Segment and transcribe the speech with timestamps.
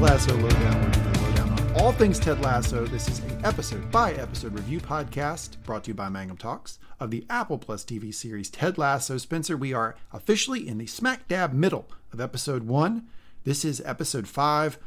[0.00, 0.92] Lasso Lowdown.
[1.22, 2.86] Lowdown on all things Ted Lasso.
[2.86, 7.10] This is an episode by episode review podcast brought to you by Mangum Talks of
[7.10, 9.18] the Apple Plus TV series Ted Lasso.
[9.18, 13.08] Spencer, we are officially in the smack dab middle of episode one.
[13.44, 14.78] This is episode five.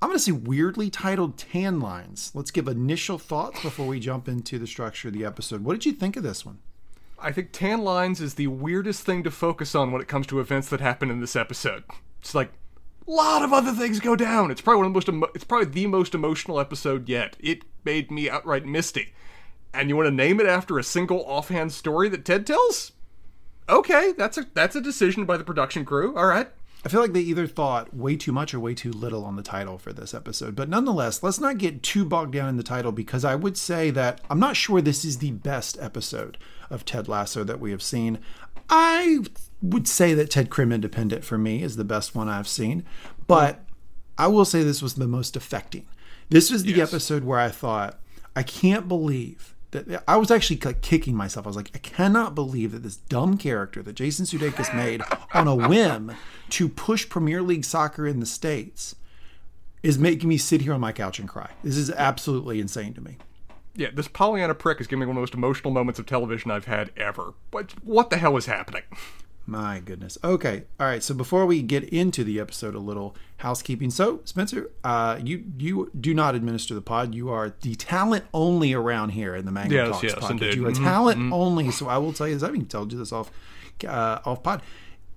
[0.00, 2.32] I'm going to say weirdly titled Tan Lines.
[2.32, 5.62] Let's give initial thoughts before we jump into the structure of the episode.
[5.62, 6.60] What did you think of this one?
[7.18, 10.40] I think tan lines is the weirdest thing to focus on when it comes to
[10.40, 11.84] events that happen in this episode.
[12.20, 12.50] It's like
[13.06, 14.50] a lot of other things go down.
[14.50, 17.36] It's probably one of the most emo- it's probably the most emotional episode yet.
[17.40, 19.12] It made me outright misty.
[19.72, 22.92] And you want to name it after a single offhand story that Ted tells?
[23.68, 26.16] Okay, that's a that's a decision by the production crew.
[26.16, 26.48] All right.
[26.84, 29.42] I feel like they either thought way too much or way too little on the
[29.42, 30.54] title for this episode.
[30.54, 33.90] But nonetheless, let's not get too bogged down in the title because I would say
[33.92, 36.36] that I'm not sure this is the best episode
[36.68, 38.18] of Ted Lasso that we have seen.
[38.68, 39.20] I
[39.62, 42.84] would say that Trent Crimm Independent for me is the best one I've seen,
[43.26, 43.64] but
[44.18, 45.86] I will say this was the most affecting.
[46.30, 46.92] This was the Yes.
[46.92, 48.00] episode where I thought,
[48.36, 51.46] I can't believe that I was actually like kicking myself.
[51.46, 55.48] I was like, I cannot believe that this dumb character that Jason Sudeikis made on
[55.48, 56.12] a whim
[56.50, 58.94] to push Premier League soccer in the States
[59.82, 61.50] is making me sit here on my couch and cry.
[61.62, 63.16] This is absolutely insane to me.
[63.76, 66.50] Yeah, this Pollyanna prick is giving me one of the most emotional moments of television
[66.50, 67.34] I've had ever.
[67.50, 68.82] What what the hell is happening?
[69.46, 70.16] My goodness.
[70.24, 70.62] Okay.
[70.80, 71.02] All right.
[71.02, 73.90] So before we get into the episode, a little housekeeping.
[73.90, 77.14] So Spencer, uh, you you do not administer the pod.
[77.14, 80.30] You are the talent only around here in the Mango Yes, Talks yes, podcast.
[80.30, 80.54] indeed.
[80.54, 81.70] You are Mhm, talent only.
[81.72, 82.42] So I will tell you this.
[82.42, 83.30] I haven't told you this off
[83.86, 84.62] uh, off pod.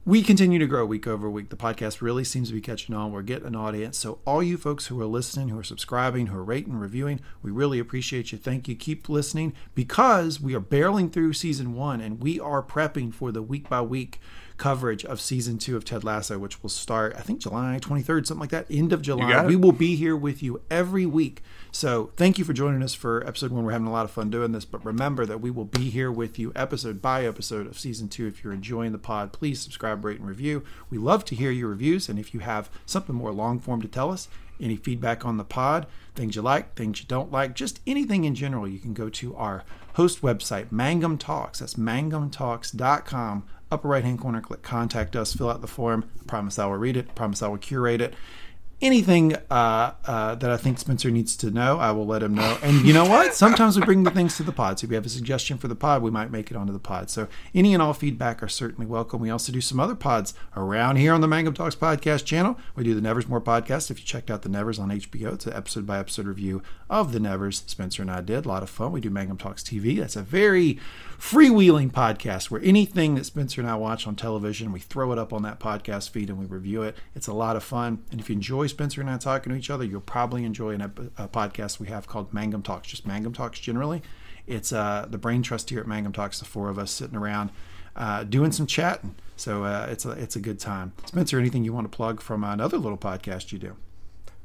[0.08, 1.50] We continue to grow week over week.
[1.50, 3.12] The podcast really seems to be catching on.
[3.12, 3.98] We're getting an audience.
[3.98, 7.52] So, all you folks who are listening, who are subscribing, who are rating, reviewing, we
[7.52, 8.38] really appreciate you.
[8.38, 8.76] Thank you.
[8.78, 13.42] Keep listening because we are barreling through season one and we are prepping for the
[13.42, 14.22] week by week
[14.58, 18.42] coverage of season two of Ted Lasso, which will start, I think, July 23rd, something
[18.42, 19.28] like that, end of July.
[19.48, 21.42] We will be here with you every week.
[21.72, 23.64] So thank you for joining us for episode one.
[23.64, 26.12] We're having a lot of fun doing this, but remember that we will be here
[26.12, 28.28] with you episode by episode of season two.
[28.28, 30.64] If you're enjoying the pod, please subscribe, rate, and review.
[30.90, 33.88] We love to hear your reviews, and if you have something more long form to
[33.88, 34.28] tell us,
[34.60, 35.86] any feedback on the pod,
[36.16, 39.36] things you like, things you don't like, just anything in general, you can go to
[39.36, 39.64] our
[39.94, 41.60] host website, Mangum Talks.
[41.60, 43.44] That's mangumtalks.com.
[43.70, 46.10] Upper right hand corner, click contact us, fill out the form.
[46.26, 48.14] promise I will read it, promise I will curate it.
[48.80, 52.60] Anything uh, uh, that I think Spencer needs to know, I will let him know.
[52.62, 53.34] And you know what?
[53.34, 54.78] Sometimes we bring the things to the pod.
[54.78, 56.78] So if you have a suggestion for the pod, we might make it onto the
[56.78, 57.10] pod.
[57.10, 59.20] So any and all feedback are certainly welcome.
[59.20, 62.56] We also do some other pods around here on the Mangum Talks podcast channel.
[62.76, 63.90] We do the Nevers More podcast.
[63.90, 67.14] If you checked out the Nevers on HBO, it's an episode by episode review of
[67.14, 67.64] the Nevers.
[67.66, 68.92] Spencer and I did a lot of fun.
[68.92, 69.98] We do Mangum Talks TV.
[69.98, 70.80] That's a very
[71.20, 75.34] freewheeling podcast where anything that Spencer and I watch on television, we throw it up
[75.34, 76.96] on that podcast feed and we review it.
[77.16, 78.04] It's a lot of fun.
[78.12, 80.82] And if you enjoy Spencer and I talking to each other, you'll probably enjoy an
[80.82, 84.02] a podcast we have called Mangum Talks, just Mangum Talks generally.
[84.46, 87.50] It's uh, the brain trust here at Mangum Talks, the four of us sitting around
[87.96, 89.16] uh, doing some chatting.
[89.36, 90.94] So uh, it's a it's a good time.
[91.06, 93.76] Spencer, anything you want to plug from another little podcast you do?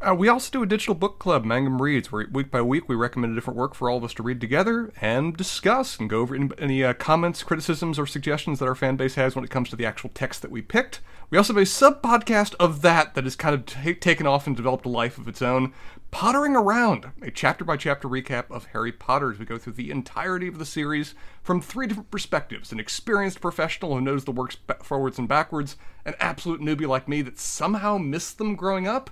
[0.05, 2.97] Uh, we also do a digital book club, Mangum Reads, where week by week we
[2.97, 6.19] recommend a different work for all of us to read together and discuss and go
[6.19, 9.51] over any, any uh, comments, criticisms, or suggestions that our fan base has when it
[9.51, 11.01] comes to the actual text that we picked.
[11.31, 14.49] We also have a sub podcast of that that has kind of ta taken off
[14.49, 15.73] and developed a life of its own.
[16.11, 19.93] Pottering Around, a chapter by chapter recap of Harry Potter as we go through the
[19.93, 21.15] entirety of the series
[21.45, 25.77] from three different perspectives an experienced professional who knows the works ba- forwards and backwards,
[26.05, 29.09] an absolute newbie like me that somehow missed them growing up,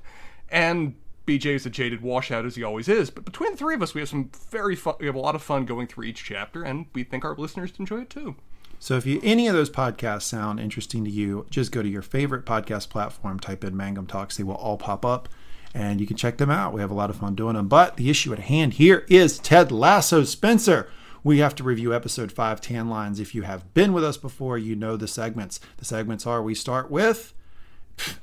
[0.51, 0.95] and
[1.27, 3.11] BJ is a jaded washout as he always is.
[3.11, 4.95] But between the three of us, we have some very fun.
[5.01, 7.73] We have a lot of fun going through each chapter, and we think our listeners
[7.79, 8.37] enjoy it too.
[8.79, 12.03] So if you any of those podcasts sound interesting to you, just go to your
[12.03, 15.29] favorite podcast platform, type in Mangum Talks, they will all pop up
[15.75, 16.73] and you can check them out.
[16.73, 17.69] We have a lot of fun doing them.
[17.69, 20.91] But the issue at hand here is Ted Lasso Spencer.
[21.23, 23.21] We have to review episode 5 Tan Lines.
[23.21, 25.61] If you have been with us before, you know the segments.
[25.77, 27.35] The segments are we start with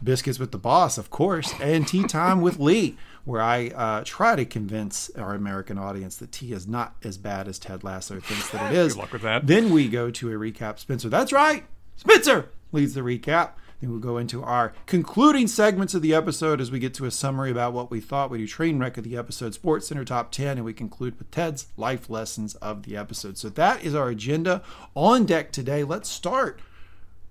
[0.04, 4.36] Biscuits with the Boss, of course, and Tea Time with Lee, where I uh, try
[4.36, 8.50] to convince our American audience that tea is not as bad as Ted Lasso thinks
[8.52, 8.94] that it is.
[8.94, 9.48] Good luck with that.
[9.48, 10.80] Then we go to a recap.
[10.80, 11.66] Spencer, that's right.
[11.96, 13.52] Spencer leads the recap.
[13.80, 17.12] Then we'll go into our concluding segments of the episode as we get to a
[17.12, 18.32] summary about what we thought.
[18.32, 21.30] We do train wreck of the episode, Sports Center Top 10, and we conclude with
[21.30, 23.38] Ted's life lessons of the episode.
[23.38, 24.64] So that is our agenda
[24.96, 25.84] on deck today.
[25.84, 26.60] Let's start.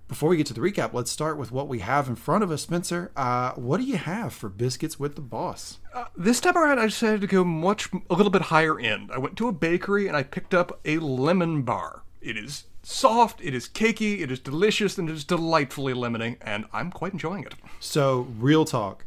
[0.07, 2.49] Before we get to the recap, let's start with what we have in front of
[2.49, 2.61] us.
[2.61, 5.79] Spencer, uh, what do you have for Biscuits with the Boss?
[5.93, 9.11] Uh, this time around, I decided to go much a little bit higher end.
[9.13, 12.03] I went to a bakery and I picked up a lemon bar.
[12.21, 16.65] It is soft, it is cakey, it is delicious, and it is delightfully lemony, and
[16.71, 17.53] I'm quite enjoying it.
[17.81, 19.03] So, real talk.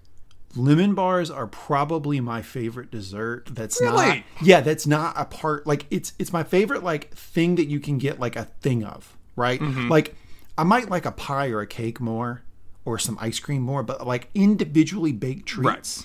[0.55, 3.47] lemon bars are probably my favorite dessert.
[3.53, 4.25] That's not Really?
[4.43, 7.97] yeah, that's not a part like it's it's my favorite like thing that you can
[7.97, 9.61] get like a thing of, right?
[9.63, 10.15] Like
[10.61, 12.43] I might like a pie or a cake more
[12.85, 16.05] or some ice cream more, but like individually baked treats.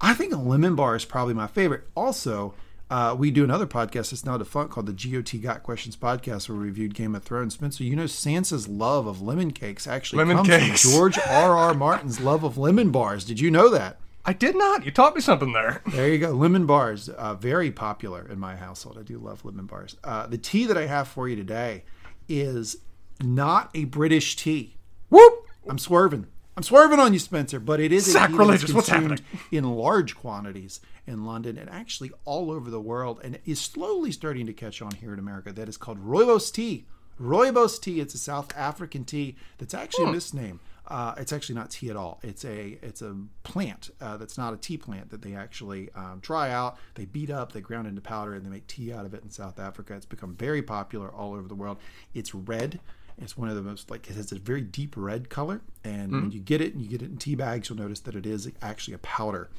[0.00, 1.84] I think a lemon bar is probably my favorite.
[1.94, 2.54] Also,
[2.88, 6.56] uh, we do another podcast that's now defunct called the GOT Got Questions podcast where
[6.56, 7.52] we reviewed Game of Thrones.
[7.52, 10.80] Spencer, you know Sansa's love of lemon cakes actually Lemon comes cakes.
[10.80, 11.54] from George R.
[11.54, 11.74] R.
[11.74, 13.26] Martin's love of lemon bars.
[13.26, 13.98] Did you know that?
[14.24, 14.86] I did not.
[14.86, 15.82] You taught me something there.
[15.92, 16.30] There you go.
[16.30, 18.96] Lemon bars, uh, very popular in my household.
[18.98, 19.94] I do love lemon bars.
[20.02, 21.84] Uh, the tea that I have for you today
[22.30, 22.78] is
[23.22, 24.76] not a British tea.
[25.08, 25.46] Whoop!
[25.68, 26.26] I'm swerving.
[26.56, 28.72] I'm swerving on you, Spencer, but it is a tea that's Sacrilegious.
[28.72, 29.18] What's happening?
[29.50, 34.46] in large quantities in London and actually all over the world, and is slowly starting
[34.46, 35.52] to catch on here in America.
[35.52, 36.86] That is called rooibos tea.
[37.20, 38.00] Rooibos tea.
[38.00, 40.58] It's a South African tea that's actually a misname.
[40.86, 42.20] Uh, it's actually not tea at all.
[42.22, 46.18] It's a it's a plant uh, that's not a tea plant that they actually um,
[46.20, 49.14] dry out, they beat up, they ground into powder, and they make tea out of
[49.14, 49.94] it in South Africa.
[49.94, 51.78] It's become very popular all over the world.
[52.12, 52.80] It's red.
[53.20, 56.32] It's one of the most like it has a very deep red color, and when
[56.32, 58.50] you get it and you get it in tea bags, you'll notice that it is
[58.60, 59.50] actually a powder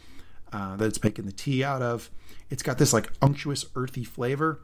[0.52, 2.10] uh, that it's making the tea out of.
[2.50, 4.60] It's got this like unctuous, earthy flavor.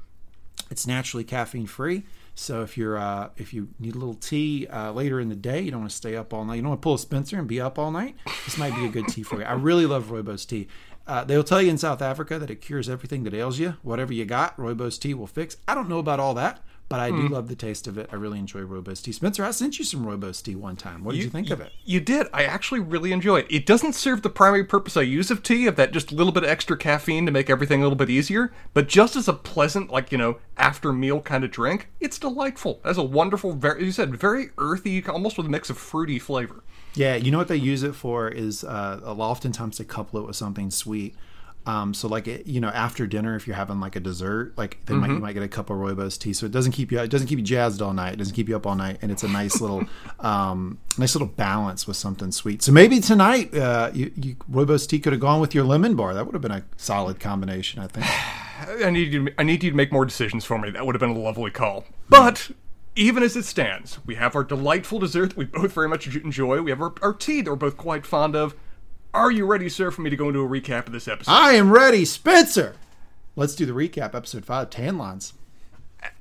[0.70, 2.04] It's naturally caffeine free.
[2.36, 5.62] So if you're uh, if you need a little tea uh, later in the day,
[5.62, 6.56] you don't want to stay up all night.
[6.56, 8.16] You don't want to pull a Spencer and be up all night.
[8.46, 9.46] This might be a good tea for you.
[9.46, 10.68] I really love rooibos tea.
[11.08, 13.76] Uh, they'll tell you in South Africa that it cures everything that ails you.
[13.82, 15.58] Whatever you got, rooibos tea will fix.
[15.68, 18.10] I don't know about all that, but I do love the taste of it.
[18.12, 19.12] I really enjoy rooibos tea.
[19.12, 21.04] Spencer, I sent you some rooibos tea one time.
[21.04, 21.72] What did you, think of it?
[21.86, 22.28] You did.
[22.34, 23.48] I actually really enjoy it.
[23.50, 26.44] It doesn't serve the primary purpose I use of tea, of that just little bit
[26.44, 29.90] of extra caffeine to make everything a little bit easier, but just as a pleasant,
[29.90, 32.82] like, you know, after meal kind of drink, it's delightful.
[32.84, 35.78] It has a wonderful, very, as you said, very earthy, almost with a mix of
[35.78, 36.64] fruity flavor.
[36.94, 40.36] Yeah, you know what they use it for is uh, oftentimes they couple it with
[40.36, 41.16] something sweet.
[41.66, 44.84] Um, so like it, you know, after dinner, if you're having like a dessert, like
[44.86, 46.34] then might, you might get a cup of rooibos tea.
[46.34, 48.14] So it doesn't keep you, it doesn't keep you jazzed all night.
[48.14, 49.84] It doesn't keep you up all night, and it's a nice little,
[50.20, 52.64] um, nice little balance with something sweet.
[52.64, 56.14] So maybe tonight, uh, you, you rooibos tea could have gone with your lemon bar.
[56.14, 58.06] That would have been a solid combination, I think.
[58.86, 59.30] I need you.
[59.38, 60.70] I need you to make more decisions for me.
[60.72, 61.86] That would have been a lovely call.
[62.10, 62.52] But
[62.96, 66.62] even as it stands, we have our delightful dessert that we both very much enjoy.
[66.62, 68.56] We have our, our tea that we're both quite fond of.
[69.14, 71.32] Are you ready, sir, for me to go into a recap of this episode?
[71.32, 72.76] I am ready, Spencer.
[73.36, 74.16] Let's do the recap.
[74.16, 75.34] Episode five, tan lines.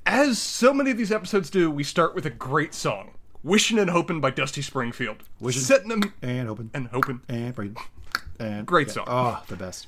[0.05, 3.11] As so many of these episodes do, we start with a great song,
[3.43, 7.21] "Wishing and Hoping" by Dusty Springfield, setting them And hoping and hoping.
[7.29, 7.77] And breathe.
[8.39, 8.93] And Great yeah.
[8.93, 9.05] song.
[9.07, 9.87] Oh, the best.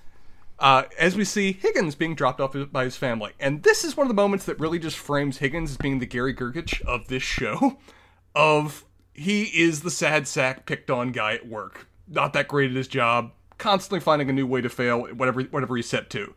[0.59, 3.33] uh, as we see Higgins being dropped off by his family.
[3.39, 6.05] And this is one of the moments that really just frames Higgins as being the
[6.05, 7.77] Gary Gergich of this show.
[8.35, 12.75] Of he is the sad sack picked on guy at work, not that great at
[12.75, 16.33] his job, constantly finding a new way to fail whatever whatever he's set to.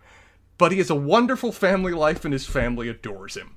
[0.58, 3.56] But he has a wonderful family life, and his family adores him.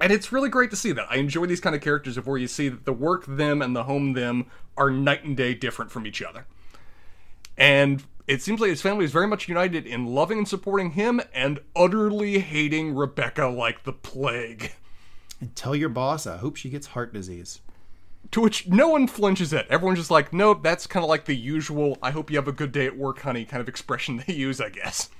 [0.00, 1.06] And it's really great to see that.
[1.10, 3.76] I enjoy these kind of characters of where you see that the work them and
[3.76, 4.46] the home them
[4.76, 6.46] are night and day different from each other.
[7.56, 11.20] And it seems like his family is very much united in loving and supporting him
[11.34, 14.72] and utterly hating Rebecca like the plague.
[15.40, 17.60] And tell your boss, I hope she gets heart disease.
[18.32, 19.66] To which no one flinches at.
[19.68, 22.52] Everyone's just like, nope, that's kind of like the usual, I hope you have a
[22.52, 25.10] good day at work, honey, kind of expression they use, I guess.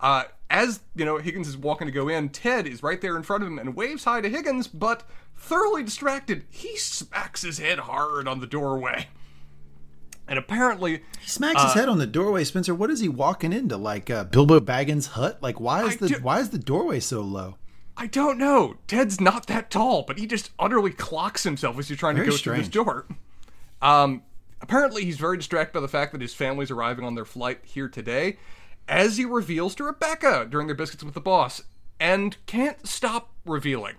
[0.00, 3.22] Uh, as, you know, Higgins is walking to go in, Ted is right there in
[3.22, 5.04] front of him and waves hi to Higgins, but
[5.36, 9.08] thoroughly distracted, he smacks his head hard on the doorway.
[10.26, 12.72] And apparently, He smacks his head on the doorway, Spencer.
[12.74, 13.76] What is he walking into?
[13.76, 15.42] Like uh, Bilbo Baggins' hut?
[15.42, 17.56] Like why is I the do- why is the doorway so low?
[18.00, 18.76] I don't know.
[18.86, 22.32] Ted's not that tall, but he just utterly clocks himself as he's trying Very to
[22.32, 23.04] go through this door.
[23.82, 24.22] Um,
[24.62, 27.90] apparently, he's very distracted by the fact that his family's arriving on their flight here
[27.90, 28.38] today,
[28.88, 31.62] as he reveals to Rebecca during their biscuits with the boss,
[32.00, 33.96] and can't stop revealing.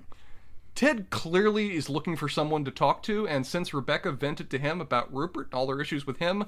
[0.73, 4.81] Ted clearly is looking for someone to talk to, and since Rebecca vented to him
[4.81, 6.45] about Rupert and all their issues with him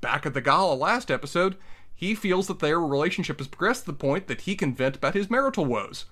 [0.00, 1.56] back at the gala last episode,
[1.94, 5.12] he feels that their relationship has progressed to the point that he can vent about
[5.12, 6.06] his marital woes.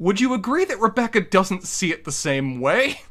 [0.00, 3.02] Would you agree that Rebecca doesn't see it the same way?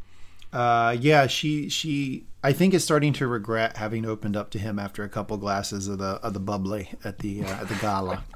[0.51, 4.79] Uh, yeah, she she I think is starting to regret having opened up to him
[4.79, 8.25] after a couple glasses of the of the bubbly at the uh, at the gala.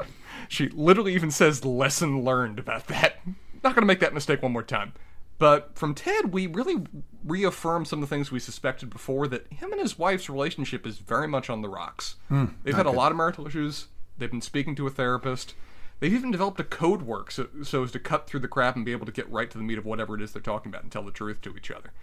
[0.50, 3.22] She literally even says lesson learned about that.
[3.64, 4.92] Not gonna make that mistake one more time.
[5.40, 6.86] But from Ted, we really
[7.24, 10.98] reaffirm some of the things we suspected before that him and his wife's relationship is
[10.98, 12.18] very much on the rocks.
[12.64, 13.88] They've had a lot of marital issues.
[14.18, 15.56] They've been speaking to a therapist.
[16.04, 18.84] They've even developed a code work so, so as to cut through the crap and
[18.84, 20.84] be able to get right to the meat of whatever it is they're talking about
[20.84, 21.94] and tell the truth to each other.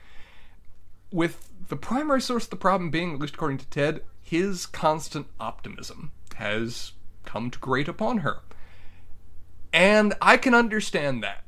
[1.12, 5.26] With the primary source of the problem being, at least according to Ted, his constant
[5.38, 6.92] optimism has
[7.26, 8.38] come to grate upon her.
[9.71, 11.45] And I can understand that.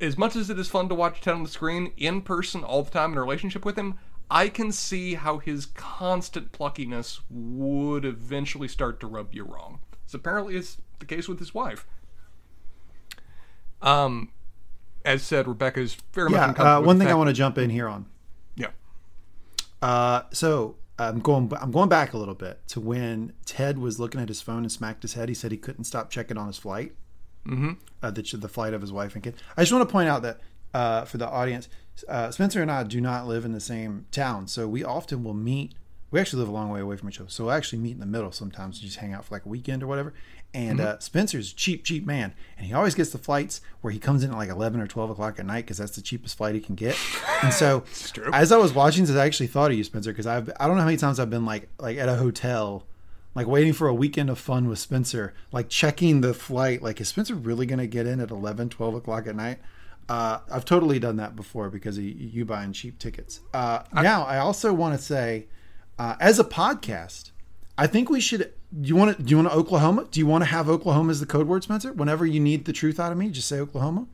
[0.00, 2.82] As much as it is fun to watch Ted on the screen, in person, all
[2.82, 3.98] the time in a relationship with him,
[4.30, 9.80] I can see how his constant pluckiness would eventually start to rub you wrong.
[10.10, 11.86] As apparently is the case with his wife.
[13.80, 14.30] Um,
[15.04, 16.38] as said, Rebecca is very Yeah.
[16.38, 16.70] much uncomfortable.
[16.76, 18.06] Uh, with one the thing I want to jump in here on.
[18.56, 18.70] Yeah.
[19.80, 21.50] Uh, so I'm going.
[21.60, 24.72] I'm going back a little bit to when Ted was looking at his phone and
[24.72, 25.28] smacked his head.
[25.28, 26.94] He said he couldn't stop checking on his flight.
[27.46, 27.72] Mm-hmm.
[28.02, 29.36] Uh, the the flight of his wife and kid.
[29.56, 30.40] I just want to point out that
[30.74, 31.68] uh, for the audience,
[32.08, 35.34] uh, Spencer and I do not live in the same town, so we often will
[35.34, 35.72] meet.
[36.10, 38.00] We actually live a long way away from each other, so we'll actually meet in
[38.00, 38.78] the middle sometimes.
[38.78, 40.12] and Just hang out for like a weekend or whatever.
[40.52, 44.00] And uh, Spencer's a cheap, cheap man, and he always gets the flights where he
[44.00, 46.56] comes in at like eleven or twelve o'clock at night because that's the cheapest flight
[46.56, 46.96] he can get.
[47.42, 47.84] And so,
[48.32, 50.74] as I was watching this, I actually thought of you, Spencer, because I've I don't
[50.74, 52.84] know how many times I've been like like at a hotel,
[53.36, 57.06] like waiting for a weekend of fun with Spencer, like checking the flight, like is
[57.08, 59.58] Spencer really gonna get in at 11, 12 o'clock at night?
[60.08, 63.38] Uh, I've totally done that before because of you buying cheap tickets.
[63.54, 65.46] Uh, now, I also want to say,
[66.00, 67.30] uh, as a podcast,
[67.76, 68.52] I think we should.
[68.80, 69.22] Do you want to?
[69.22, 70.06] Do you want to Oklahoma?
[70.10, 71.92] Do you want to have Oklahoma as the code word, Spencer?
[71.92, 74.06] Whenever you need the truth out of me, just say Oklahoma.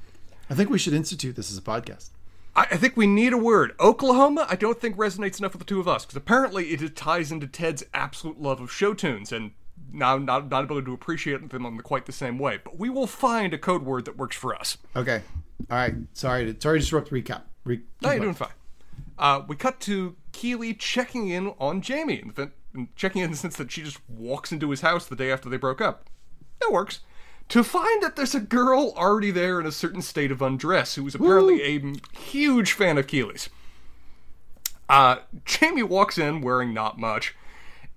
[0.50, 2.10] I think we should institute this as a podcast.
[2.56, 3.74] I, I think we need a word.
[3.78, 7.30] Oklahoma, I don't think resonates enough with the two of us because apparently it ties
[7.30, 9.52] into Ted's absolute love of show tunes and
[9.92, 12.58] now not not able to appreciate them in quite the same way.
[12.64, 14.76] But we will find a code word that works for us.
[14.96, 15.22] Okay.
[15.70, 15.94] All right.
[16.14, 17.42] Sorry to sorry to disrupt the recap.
[17.64, 18.48] Re- No, you're doing fine.
[19.18, 22.22] Uh, we cut to Keeley checking in on Jamie,
[22.74, 25.48] in checking in, the sense that she just walks into his house the day after
[25.48, 26.10] they broke up.
[26.60, 27.00] That works.
[27.50, 31.06] To find that there's a girl already there in a certain state of undress who
[31.06, 33.48] is apparently a huge fan of Keeley's.
[34.88, 37.34] Uh, Jamie walks in wearing not much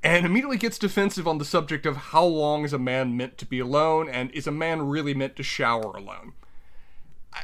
[0.04, 3.46] and immediately gets defensive on the subject of how long is a man meant to
[3.46, 6.34] be alone and is a man really meant to shower alone.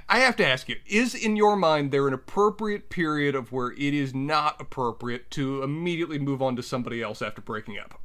[0.10, 3.72] I- have to ask you, is in your mind there an appropriate period of where
[3.72, 8.00] it is not appropriate to immediately move on to somebody else after breaking up?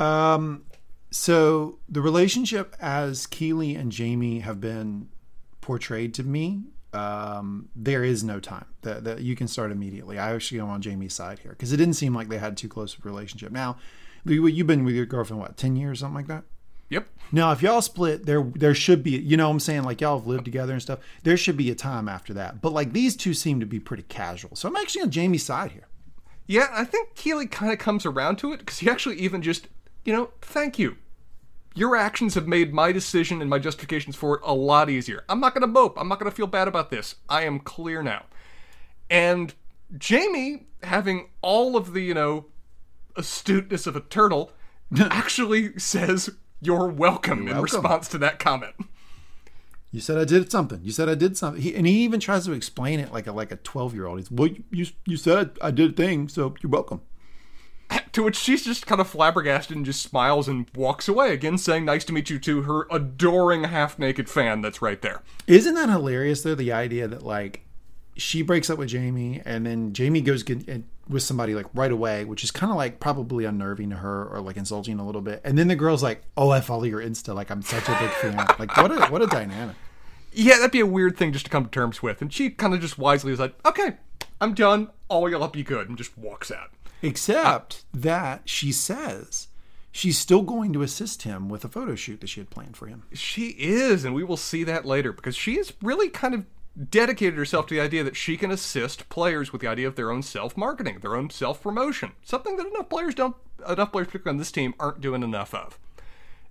[0.00, 0.64] Um,
[1.10, 5.08] so the relationship as Keeley and Jamie have been
[5.60, 10.18] portrayed to me, um, there is no time that, that you can start immediately.
[10.18, 12.68] I actually am on Jamie's side here because it didn't seem like they had too
[12.68, 13.50] close of a relationship.
[13.50, 13.76] Now,
[14.24, 16.44] you- you've been with your girlfriend what ten years, something like that.
[16.94, 17.08] Yep.
[17.32, 20.18] Now, if y'all split, there there should be, you know, what I'm saying like y'all
[20.18, 21.00] have lived together and stuff.
[21.24, 22.62] There should be a time after that.
[22.62, 25.72] But like these two seem to be pretty casual, so I'm actually on Jamie's side
[25.72, 25.88] here.
[26.46, 29.66] Yeah, I think Keeley kind of comes around to it because he actually even just,
[30.04, 30.96] you know, thank you.
[31.74, 35.24] Your actions have made my decision and my justifications for it a lot easier.
[35.28, 35.98] I'm not going to mope.
[35.98, 37.16] I'm not going to feel bad about this.
[37.28, 38.26] I am clear now.
[39.10, 39.54] And
[39.98, 42.46] Jamie, having all of the, you know,
[43.16, 44.52] astuteness of a turtle,
[45.00, 46.30] actually says,
[46.60, 47.62] You're welcome in welcome.
[47.62, 48.74] response to that comment.
[49.92, 50.80] You said I did something.
[50.82, 51.62] You said I did something.
[51.62, 54.18] He, and he even tries to explain it like a like a 12 year old.
[54.18, 57.00] He's well, you, you you said I did a thing, so you're welcome.
[58.12, 61.84] To which she's just kind of flabbergasted and just smiles and walks away, again saying,
[61.84, 65.22] Nice to meet you to her adoring half naked fan that's right there.
[65.48, 66.54] Isn't that hilarious though?
[66.54, 67.62] The idea that like
[68.16, 71.92] she breaks up with Jamie, and then Jamie goes get, and- with somebody like right
[71.92, 75.20] away, which is kind of like probably unnerving to her or like insulting a little
[75.20, 75.40] bit.
[75.44, 77.34] And then the girl's like, "Oh, I follow your Insta.
[77.34, 78.34] Like I'm such a big fan.
[78.58, 79.76] Like what a what a dynamic."
[80.34, 82.20] Yeah, that'd be a weird thing just to come to terms with.
[82.20, 83.96] And she kind of just wisely is like, okay,
[84.40, 84.90] I'm done.
[85.08, 85.88] All y'all be good.
[85.88, 86.70] And just walks out.
[87.02, 89.48] Except that she says
[89.92, 92.86] she's still going to assist him with a photo shoot that she had planned for
[92.86, 93.04] him.
[93.12, 96.44] She is, and we will see that later because she is really kind of
[96.90, 100.10] dedicated herself to the idea that she can assist players with the idea of their
[100.10, 102.12] own self marketing, their own self promotion.
[102.22, 103.36] Something that enough players don't,
[103.68, 105.78] enough players, particularly on this team, aren't doing enough of.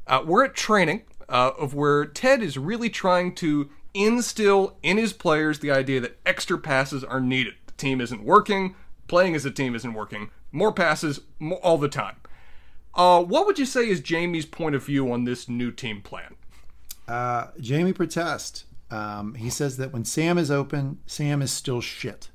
[0.07, 5.13] Uh, we're at training uh, of where Ted is really trying to instill in his
[5.13, 7.53] players the idea that extra passes are needed.
[7.67, 8.75] The team isn't working,
[9.07, 10.31] playing as a team isn't working.
[10.51, 12.17] More passes more, all the time.
[12.95, 16.35] Uh, what would you say is Jamie's point of view on this new team plan?
[17.07, 18.65] Uh, Jamie protest.
[18.93, 22.29] Um, he says that when Sam is open, Sam is still shit.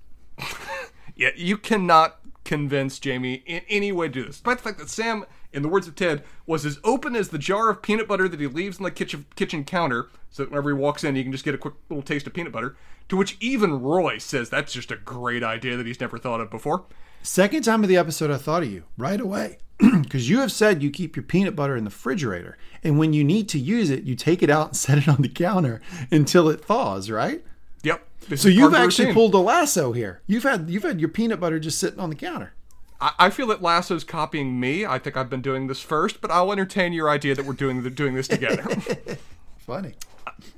[1.14, 4.36] Yeah, you cannot convince Jamie in any way to do this.
[4.36, 7.38] Despite the fact that Sam, in the words of Ted, was as open as the
[7.38, 10.70] jar of peanut butter that he leaves on the kitchen kitchen counter, so that whenever
[10.70, 12.76] he walks in, he can just get a quick little taste of peanut butter.
[13.08, 16.50] To which even Roy says that's just a great idea that he's never thought of
[16.50, 16.84] before.
[17.22, 19.58] Second time of the episode, I thought of you right away
[20.02, 23.22] because you have said you keep your peanut butter in the refrigerator, and when you
[23.24, 25.80] need to use it, you take it out and set it on the counter
[26.10, 27.44] until it thaws, right?
[27.82, 28.06] Yep.
[28.28, 29.14] This So you've part of the actually routine.
[29.14, 30.20] pulled a lasso here.
[30.26, 32.52] You've had you've had your peanut butter just sitting on the counter.
[33.00, 34.84] I, I feel that Lasso's copying me.
[34.84, 37.82] I think I've been doing this first, but I'll entertain your idea that we're doing
[37.82, 38.64] the, doing this together.
[39.58, 39.94] Funny.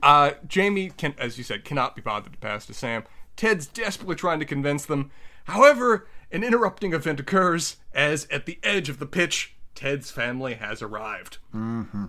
[0.03, 3.05] Uh, Jamie can, as you said, cannot be bothered to pass to Sam.
[3.37, 5.11] Ted's desperately trying to convince them.
[5.45, 10.83] However, an interrupting event occurs as, at the edge of the pitch, Ted's family has
[10.83, 11.39] arrived.
[11.55, 12.07] Mm-hmm.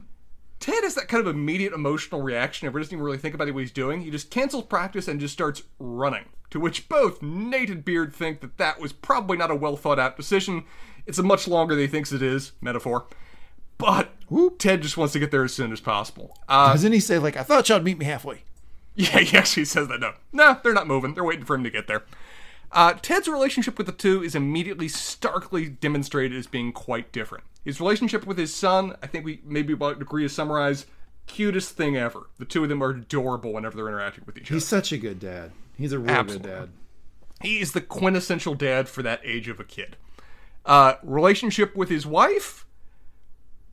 [0.59, 2.67] Ted has that kind of immediate emotional reaction.
[2.67, 4.01] Never doesn't even really think about what he's doing.
[4.01, 6.25] He just cancels practice and just starts running.
[6.51, 9.99] To which both Nate and Beard think that that was probably not a well thought
[9.99, 10.65] out decision.
[11.07, 12.51] It's a much longer than he thinks it is.
[12.61, 13.07] Metaphor.
[13.77, 14.59] But Whoop.
[14.59, 16.37] Ted just wants to get there as soon as possible.
[16.47, 18.43] Uh, Doesn't he say like I thought y'all'd meet me halfway?
[18.95, 19.99] yeah, he actually says that.
[19.99, 21.13] No, no, they're not moving.
[21.13, 22.03] They're waiting for him to get there.
[22.73, 27.43] Uh, Ted's relationship with the two is immediately starkly demonstrated as being quite different.
[27.65, 30.85] His relationship with his son, I think we maybe about agree to summarize,
[31.27, 32.27] cutest thing ever.
[32.39, 34.55] The two of them are adorable whenever they're interacting with each other.
[34.55, 35.51] He's such a good dad.
[35.77, 36.49] He's a real Absolutely.
[36.49, 36.69] good dad.
[37.41, 39.97] He is the quintessential dad for that age of a kid.
[40.65, 42.65] Uh, relationship with his wife,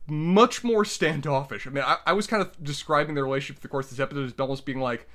[0.07, 1.67] much more standoffish.
[1.67, 4.25] I mean, I, I was kind of describing their relationship the course of this episode
[4.25, 5.07] as almost being like,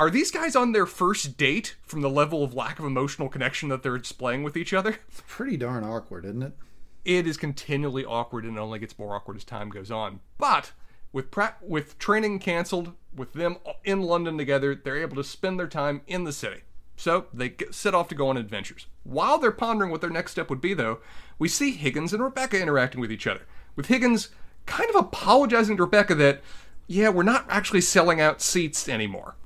[0.00, 3.68] are these guys on their first date from the level of lack of emotional connection
[3.68, 4.96] that they're displaying with each other?
[5.08, 6.56] It's Pretty darn awkward, isn't it?
[7.04, 10.20] It is continually awkward and it only gets more awkward as time goes on.
[10.38, 10.72] But
[11.12, 15.66] with pra- with training canceled, with them in London together, they're able to spend their
[15.66, 16.62] time in the city.
[16.96, 18.86] So they set off to go on adventures.
[19.04, 21.00] While they're pondering what their next step would be, though,
[21.38, 23.42] we see Higgins and Rebecca interacting with each other.
[23.76, 24.30] With Higgins
[24.64, 26.40] kind of apologizing to Rebecca that,
[26.86, 29.36] yeah, we're not actually selling out seats anymore.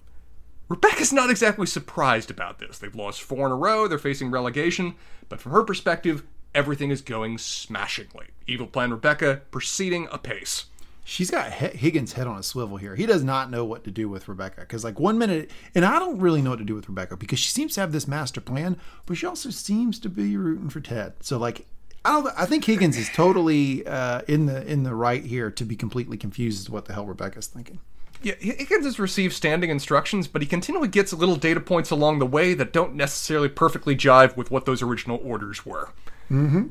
[0.68, 2.78] Rebecca's not exactly surprised about this.
[2.78, 4.94] They've lost four in a row, they're facing relegation,
[5.28, 8.26] but from her perspective, everything is going smashingly.
[8.47, 10.66] Evil Plan Rebecca proceeding apace.
[11.07, 12.96] She's got Higgins' head on a swivel here.
[12.96, 15.98] He does not know what to do with Rebecca because, like, one minute, and I
[15.98, 18.40] don't really know what to do with Rebecca because she seems to have this master
[18.40, 21.12] plan, but she also seems to be rooting for Ted.
[21.20, 21.66] So, like,
[22.07, 22.35] I don't.
[22.38, 26.16] I think Higgins is totally uh, in the in the right here to be completely
[26.16, 27.81] confused as to what the hell Rebecca's thinking.
[28.25, 32.27] Yeah, Higgins has received standing instructions, but he continually gets little data points along the
[32.27, 35.91] way that don't necessarily perfectly jive with what those original orders were.
[36.31, 36.69] Mm-hmm.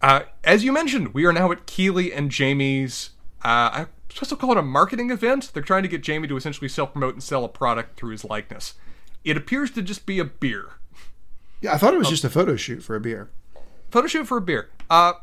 [0.00, 3.10] Uh, as you mentioned, we are now at Keeley and Jamie's.
[3.44, 5.50] Uh, I'm supposed to call it a marketing event.
[5.52, 8.24] They're trying to get Jamie to essentially self promote and sell a product through his
[8.24, 8.74] likeness.
[9.24, 10.70] It appears to just be a beer.
[11.60, 13.28] Yeah, I thought it was just a photo shoot for a beer.
[13.90, 14.70] Photo shoot for a beer.
[14.88, 15.14] Uh,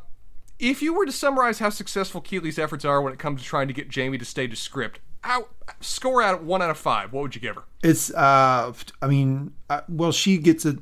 [0.60, 3.68] if you were to summarize how successful Keeley's efforts are when it comes to trying
[3.68, 5.50] to get Jamie to stay to script, out
[5.82, 7.12] score out one out of five.
[7.12, 7.64] What would you give her?
[7.84, 8.14] It's.
[8.14, 10.78] uh I mean, uh, well, she gets a.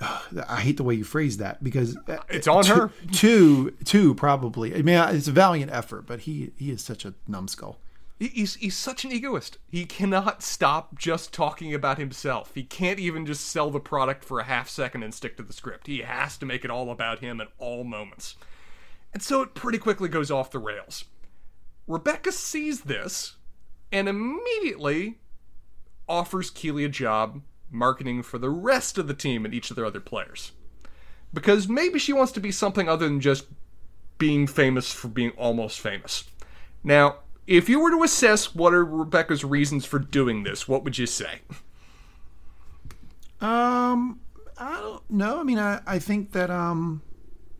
[0.48, 2.90] I hate the way you phrase that because uh, It's on two, her.
[3.12, 4.74] Two, two probably.
[4.74, 7.78] I mean, it's a valiant effort, but he he is such a numbskull.
[8.18, 9.58] He's he's such an egoist.
[9.70, 12.52] He cannot stop just talking about himself.
[12.54, 15.52] He can't even just sell the product for a half second and stick to the
[15.52, 15.86] script.
[15.86, 18.36] He has to make it all about him at all moments.
[19.12, 21.04] And so it pretty quickly goes off the rails.
[21.86, 23.36] Rebecca sees this
[23.92, 25.18] and immediately
[26.08, 29.84] offers Keeley a job marketing for the rest of the team and each of their
[29.86, 30.52] other players.
[31.34, 33.46] Because maybe she wants to be something other than just
[34.18, 36.24] being famous for being almost famous.
[36.84, 40.96] Now, if you were to assess what are Rebecca's reasons for doing this, what would
[40.98, 41.40] you say?
[43.40, 44.20] Um,
[44.58, 45.40] I don't know.
[45.40, 47.02] I mean, I, I think that um,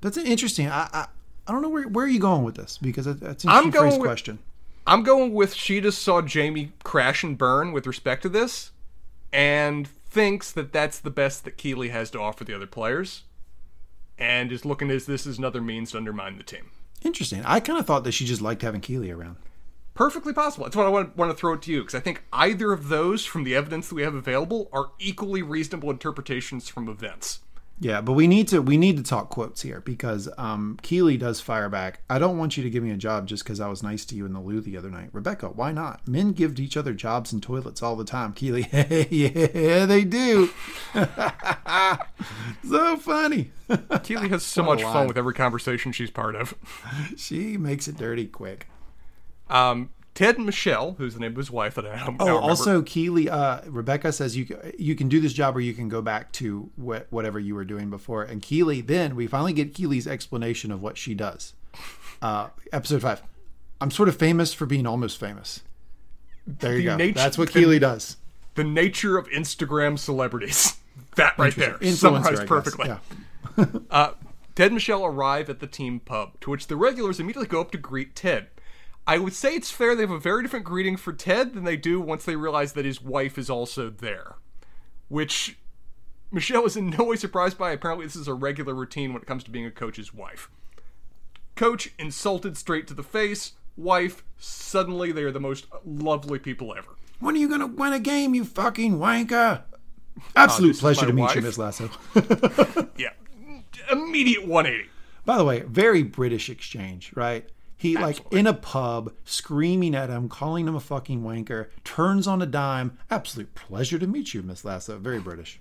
[0.01, 0.69] that's an interesting.
[0.69, 1.07] I, I
[1.47, 3.71] I don't know where where are you going with this because that- that's an I'm
[3.71, 4.39] going with- question.
[4.87, 8.70] I'm going with she just saw Jamie crash and burn with respect to this
[9.33, 13.25] and thinks that that's the best that Keeley has to offer the other players
[14.16, 16.70] and is looking as this is another means to undermine the team.
[17.03, 17.42] Interesting.
[17.44, 19.37] I kind of thought that she just liked having Keeley around.
[19.94, 20.64] Perfectly possible.
[20.64, 22.88] That's what I want, want to throw it to you because I think either of
[22.88, 27.40] those, from the evidence that we have available, are equally reasonable interpretations from events.
[27.79, 31.41] Yeah, but we need to we need to talk quotes here because um, Keeley does
[31.41, 32.01] fire back.
[32.09, 34.15] I don't want you to give me a job just because I was nice to
[34.15, 35.49] you in the loo the other night, Rebecca.
[35.49, 36.09] Why not?
[36.09, 38.33] Men give each other jobs in toilets all the time.
[38.33, 38.67] Keeley,
[39.11, 40.49] yeah, they do.
[42.67, 43.51] so funny.
[44.05, 46.55] Keeley has so much fun with every conversation she's part of.
[47.17, 48.69] she makes it dirty quick.
[49.51, 52.43] Um, Ted and Michelle, who's the name of his wife that I don't, Oh, don't
[52.43, 56.03] also Keeley, uh, Rebecca says you you can do this job or you can go
[56.03, 58.23] back to wh- whatever you were doing before.
[58.25, 61.53] And Keeley, then we finally get Keeley's explanation of what she does.
[62.21, 63.23] Uh, episode five.
[63.81, 65.61] I'm sort of famous for being almost famous.
[66.47, 66.97] There you The go.
[66.97, 68.17] nature- That's what the- Keeley does.
[68.55, 70.77] the nature of Instagram celebrities.
[71.17, 72.89] That right there, summarized perfectly.
[72.89, 72.99] Yeah.
[73.91, 74.13] Uh,
[74.55, 77.71] Ted and Michelle arrive at the team pub, to which the regulars immediately go up
[77.73, 78.49] to greet Ted.
[79.07, 81.77] I would say it's fair they have a very different greeting for Ted than they
[81.77, 84.37] do once they realize that his wife is also there.
[85.09, 85.59] Which
[86.33, 87.71] Michelle is in no way surprised by.
[87.71, 90.51] Apparently, this is a regular routine when it comes to being a coach's wife.
[91.55, 93.53] Coach insulted straight to the face.
[93.77, 96.90] Wife, suddenly they are the most lovely people ever.
[97.21, 99.62] When are you gonna win a game, you fucking wanker?
[100.19, 101.42] Oh, Absolute this is pleasure to meet you.
[101.42, 101.90] Miss Lasso.
[102.97, 103.11] Yeah,
[103.92, 104.90] immediate 180.
[105.25, 107.49] By the way, very British exchange, right?
[107.77, 112.41] He like in a pub, screaming at him, calling him a fucking wanker, turns on
[112.41, 112.99] a dime.
[113.11, 114.99] Absolute pleasure to meet you, Miss Lasso.
[114.99, 115.61] Very British.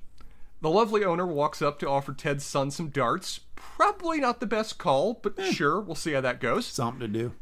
[0.61, 3.41] The lovely owner walks up to offer Ted's son some darts.
[3.55, 6.65] Probably not the best call, but sure, we'll see how that goes.
[6.65, 7.33] Something to do.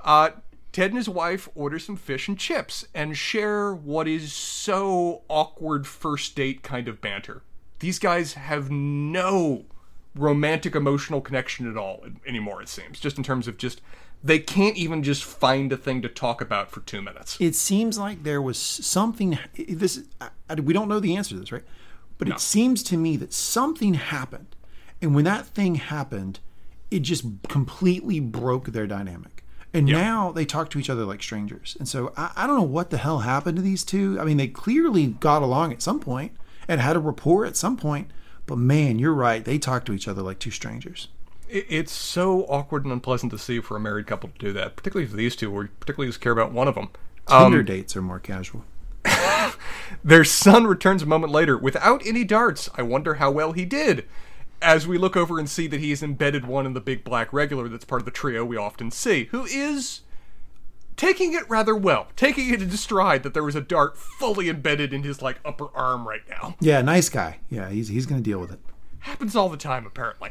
[0.00, 0.30] Uh,
[0.72, 5.86] Ted and his wife order some fish and chips and share what is so awkward
[5.86, 7.42] first date kind of banter.
[7.78, 9.66] These guys have no
[10.14, 12.98] romantic emotional connection at all anymore, it seems.
[12.98, 13.80] Just in terms of just,
[14.24, 17.36] they can't even just find a thing to talk about for two minutes.
[17.40, 19.38] It seems like there was something.
[19.68, 21.64] This I, I- we don't know the answer to this, right?
[22.18, 24.56] But it seems to me that something happened,
[25.02, 26.40] and when that thing happened,
[26.90, 29.44] it just completely broke their dynamic.
[29.74, 31.76] And now they talk to each other like strangers.
[31.78, 34.16] And so I, I don't know what the hell happened to these two.
[34.18, 36.32] I mean, they clearly got along at some point
[36.66, 38.10] and had a rapport at some point.
[38.46, 39.44] But man, you're right.
[39.44, 41.08] They talk to each other like two strangers.
[41.48, 44.76] It- It's so awkward and unpleasant to see for a married couple to do that,
[44.76, 46.88] particularly for these two, where you particularly just care about one of them.
[47.28, 48.64] Tinder um, dates are more casual.
[50.04, 52.68] Their son returns a moment later without any darts.
[52.76, 54.04] I wonder how well he did.
[54.62, 57.32] As we look over and see that he has embedded one in the big black
[57.32, 60.00] regular that's part of the trio we often see, who is
[60.96, 64.92] taking it rather well, taking it into stride that there was a dart fully embedded
[64.94, 66.56] in his like upper arm right now.
[66.60, 67.38] Yeah, nice guy.
[67.50, 68.60] Yeah, he's he's going to deal with it.
[69.00, 70.30] Happens all the time, apparently.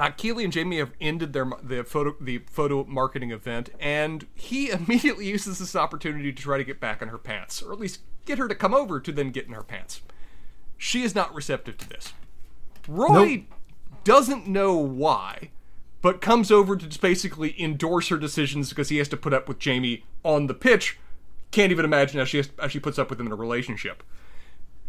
[0.00, 4.70] Uh, Keeley and Jamie have ended their the photo the photo marketing event, and he
[4.70, 8.00] immediately uses this opportunity to try to get back in her pants, or at least
[8.24, 10.00] get her to come over to then get in her pants.
[10.78, 12.14] She is not receptive to this.
[12.88, 13.44] Roy
[14.02, 15.50] doesn't know why,
[16.00, 19.48] but comes over to just basically endorse her decisions because he has to put up
[19.48, 20.98] with Jamie on the pitch.
[21.50, 24.02] Can't even imagine how she has, how she puts up with him in a relationship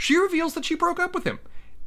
[0.01, 1.39] she reveals that she broke up with him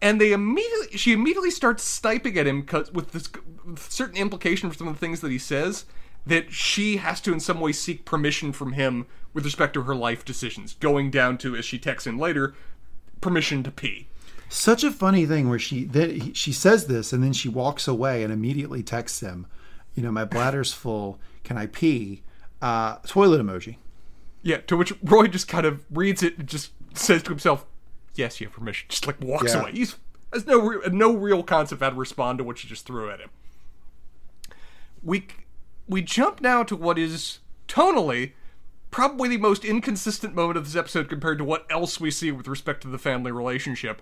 [0.05, 3.29] and they immediately she immediately starts sniping at him with this
[3.77, 5.87] certain implication for some of the things that he says
[6.27, 9.95] that she has to in some way seek permission from him with respect to her
[9.95, 12.55] life decisions going down to as she texts in later
[13.23, 14.07] permission to pee
[14.51, 18.23] Such a funny thing where she that she says this and then she walks away
[18.23, 19.47] and immediately texts him,
[19.95, 21.19] you know, my bladder's full.
[21.45, 22.23] Can I pee?
[22.61, 23.77] Uh, toilet emoji.
[24.43, 27.67] yeah to which roy just kind of reads it and just says to himself
[28.15, 29.61] yes you have permission just like walks Yeah.
[29.63, 29.97] away he's
[30.33, 33.21] has no re- no real concept how to respond to what she just threw at
[33.21, 33.31] him
[35.03, 35.27] we
[35.89, 38.33] we jump now to what is tonally
[38.91, 42.47] probably the most inconsistent moment of this episode compared to what else we see with
[42.47, 44.01] respect to the family relationship.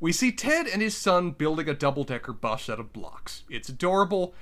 [0.00, 3.42] We see Ted and his son building a double decker bus out of blocks.
[3.50, 4.32] It's adorable.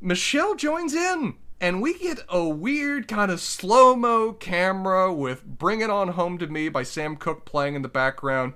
[0.00, 5.80] Michelle joins in, and we get a weird kind of slow mo camera with Bring
[5.80, 8.52] It On Home to Me by Sam Cooke playing in the background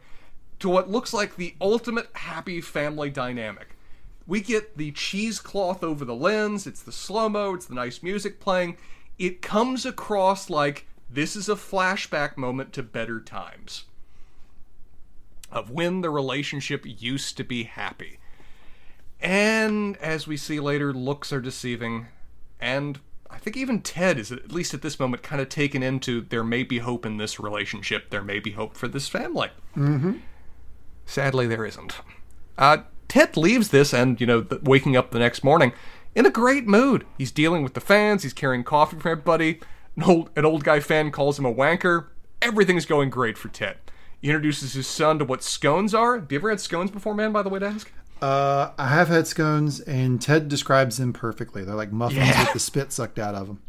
[0.58, 3.68] to what looks like the ultimate happy family dynamic.
[4.26, 8.40] We get the cheesecloth over the lens, it's the slow mo, it's the nice music
[8.40, 8.76] playing.
[9.18, 13.84] It comes across like this is a flashback moment to better times
[15.50, 18.18] of when the relationship used to be happy.
[19.18, 22.08] And as we see later, looks are deceiving.
[22.60, 26.22] And I think even Ted is, at least at this moment, kind of taken into
[26.22, 29.50] there may be hope in this relationship, there may be hope for this family.
[31.06, 31.94] Sadly, there isn't.
[32.56, 35.72] Uh, Ted leaves this and, you know, th- waking up the next morning
[36.14, 37.06] in a great mood.
[37.16, 39.60] He's dealing with the fans, he's carrying coffee for everybody.
[39.96, 42.08] An old, an old guy fan calls him a wanker.
[42.42, 43.78] Everything's going great for Ted.
[44.20, 46.18] He introduces his son to what scones are.
[46.18, 47.90] Have you ever had scones before, man, by the way, to ask?
[48.20, 51.64] Uh, I have had scones, and Ted describes them perfectly.
[51.64, 52.42] They're like muffins Yeah.
[52.44, 53.62] with the spit sucked out of them.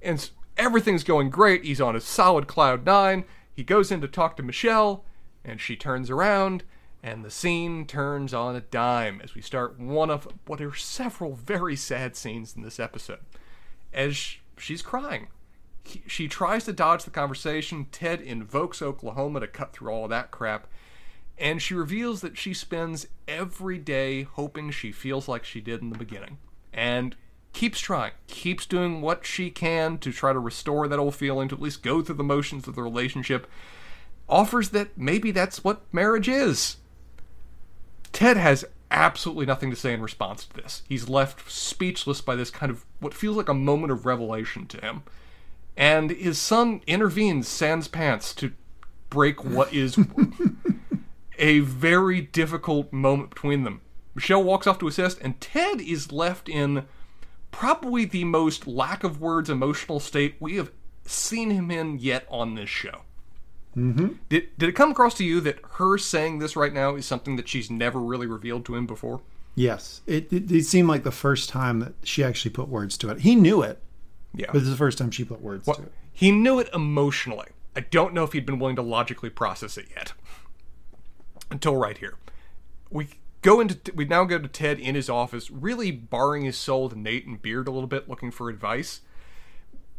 [0.00, 1.64] and everything's going great.
[1.64, 3.24] He's on a solid cloud nine.
[3.54, 5.04] He goes in to talk to Michelle,
[5.44, 6.62] and she turns around,
[7.02, 11.34] and the scene turns on a dime as we start one of what are several
[11.34, 13.20] very sad scenes in this episode.
[13.92, 15.28] As she's crying,
[15.84, 17.86] He- she tries to dodge the conversation.
[17.90, 20.66] Ted invokes Oklahoma to cut through all that crap.
[21.38, 25.90] And she reveals that she spends every day hoping she feels like she did in
[25.90, 26.38] the beginning.
[26.72, 27.14] And
[27.52, 31.54] keeps trying, keeps doing what she can to try to restore that old feeling, to
[31.54, 33.46] at least go through the motions of the relationship.
[34.28, 36.76] Offers that maybe that's what marriage is.
[38.12, 40.82] Ted has absolutely nothing to say in response to this.
[40.88, 44.80] He's left speechless by this kind of what feels like a moment of revelation to
[44.80, 45.02] him.
[45.76, 48.52] And his son intervenes sans pants to
[49.10, 49.98] break what is
[51.38, 53.80] a very difficult moment between them.
[54.14, 56.86] Michelle walks off to assist, and Ted is left in
[57.50, 60.70] probably the most lack of words emotional state we have
[61.04, 63.02] seen him in yet on this show.
[63.76, 64.14] Mm-hmm.
[64.28, 67.36] Did, did it come across to you that her saying this right now is something
[67.36, 69.20] that she's never really revealed to him before?
[69.54, 73.10] Yes, it, it, it seemed like the first time that she actually put words to
[73.10, 73.20] it.
[73.20, 73.80] He knew it,
[74.34, 74.46] Yeah.
[74.46, 75.92] but this is the first time she put words to it.
[76.12, 77.48] He knew it emotionally.
[77.76, 80.12] I don't know if he'd been willing to logically process it yet.
[81.50, 82.14] Until right here.
[82.90, 83.08] We
[83.42, 86.98] go into we now go to Ted in his office, really barring his soul to
[86.98, 89.00] Nate and Beard a little bit, looking for advice.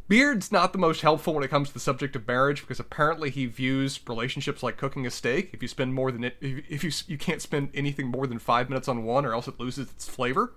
[0.09, 3.29] Beard's not the most helpful when it comes to the subject of marriage because apparently
[3.29, 5.51] he views relationships like cooking a steak.
[5.53, 8.69] If you spend more than it, if you you can't spend anything more than five
[8.69, 10.53] minutes on one, or else it loses its flavor.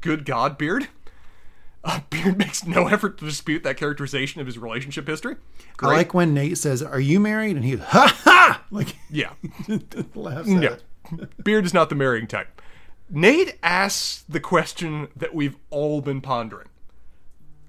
[0.00, 0.88] Good God, Beard.
[1.84, 5.36] Uh, Beard makes no effort to dispute that characterization of his relationship history.
[5.80, 9.30] I like when Nate says, "Are you married?" and he ha ha like Yeah.
[10.14, 10.82] Laughs it.
[11.44, 12.60] Beard is not the marrying type.
[13.10, 16.68] Nate asks the question that we've all been pondering.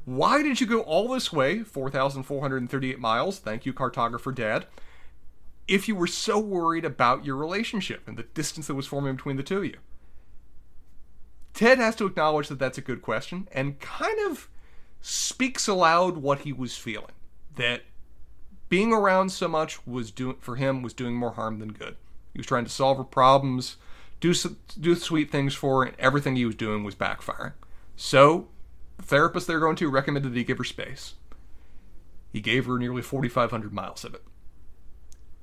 [0.06, 4.66] Why did you go all this way, 4,438 miles, thank you, cartographer dad,
[5.68, 9.38] if you were so worried about your relationship and the distance that was forming between
[9.38, 9.78] the two of you?
[11.54, 14.50] Ted has to acknowledge that that's a good question and kind of
[15.02, 17.12] speaks aloud what he was feeling.
[17.56, 17.84] That
[18.70, 21.96] being around so much was doing for him was doing more harm than good.
[22.34, 23.78] He was trying to solve her problems,
[24.20, 24.34] do
[24.80, 27.54] do sweet things for her, and everything he was doing was backfiring.
[27.96, 28.48] So,
[28.98, 31.14] the therapist they're going to recommended that he give her space.
[32.32, 34.24] He gave her nearly 4,500 miles of it.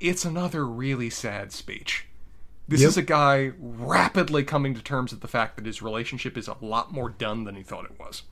[0.00, 2.06] It's another really sad speech.
[2.66, 2.88] This Yep.
[2.88, 6.56] is a guy rapidly coming to terms with the fact that his relationship is a
[6.60, 8.22] lot more done than he thought it was.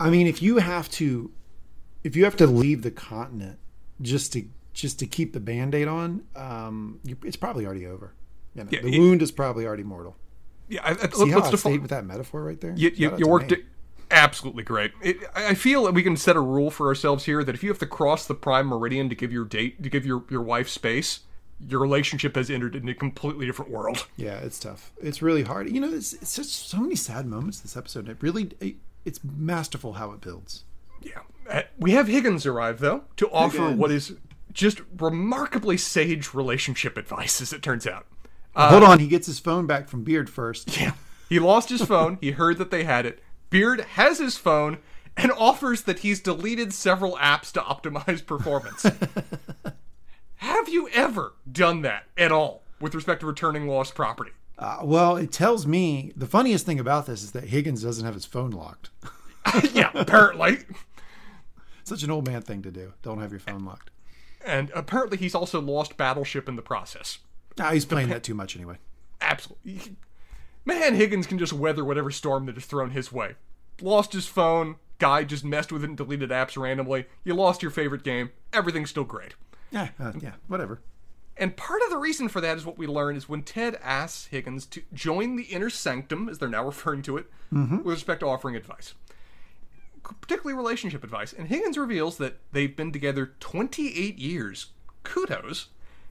[0.00, 1.30] I mean, if you have to,
[2.04, 3.58] if you have to leave the continent
[4.00, 8.14] just to just to keep the band-aid on, um, you, it's probably already over.
[8.54, 10.16] You know, Yeah, the it- wound is probably already mortal.
[10.68, 12.74] Yeah, I, I, See how let's I define- stayed with that metaphor right there?
[12.76, 13.64] You, you, you worked it
[14.10, 14.92] absolutely great.
[15.02, 17.70] It, I feel that we can set a rule for ourselves here that if you
[17.70, 20.68] have to cross the prime meridian to give your date to give your, your wife
[20.68, 21.20] space,
[21.66, 24.06] your relationship has entered in a completely different world.
[24.16, 24.92] Yeah, it's tough.
[25.02, 25.68] It's really hard.
[25.70, 28.08] You know, it's, it's just so many sad moments this episode.
[28.08, 30.64] It really, it, it's masterful how it builds.
[31.02, 31.20] Yeah.
[31.48, 33.78] Uh, we have Higgins arrive though to offer Higgins.
[33.78, 34.14] what is
[34.52, 38.06] just remarkably sage relationship advice, as it turns out.
[38.56, 40.76] Hold on, he gets his phone back from Beard first.
[40.80, 40.92] Yeah.
[41.28, 42.18] He lost his phone.
[42.20, 43.22] He heard that they had it.
[43.50, 44.78] Beard has his phone
[45.16, 48.84] and offers that he's deleted several apps to optimize performance.
[50.36, 54.30] Have you ever done that at all with respect to returning lost property?
[54.58, 58.14] Uh, well, it tells me the funniest thing about this is that Higgins doesn't have
[58.14, 58.90] his phone locked.
[59.72, 60.58] yeah, apparently.
[61.88, 62.92] Such an old man thing to do.
[63.02, 63.90] Don't have your phone locked.
[64.44, 67.18] And apparently he's also lost Battleship in the process.
[67.58, 68.76] Ah, he's playing that too much anyway.
[69.20, 69.96] Absolutely.
[70.64, 73.34] Man, Higgins can just weather whatever storm that is thrown his way.
[73.80, 77.06] Lost his phone, guy just messed with it and deleted apps randomly.
[77.24, 78.30] You lost your favorite game.
[78.52, 79.34] Everything's still great.
[79.70, 80.80] Yeah, uh, yeah, whatever.
[81.36, 84.26] And part of the reason for that is what we learn is when Ted asks
[84.26, 88.26] Higgins to join the inner sanctum, as they're now referring to it, with respect to
[88.26, 88.94] offering advice,
[90.20, 91.32] particularly relationship advice.
[91.32, 94.66] And Higgins reveals that they've been together 28 years.
[95.04, 95.68] Kudos.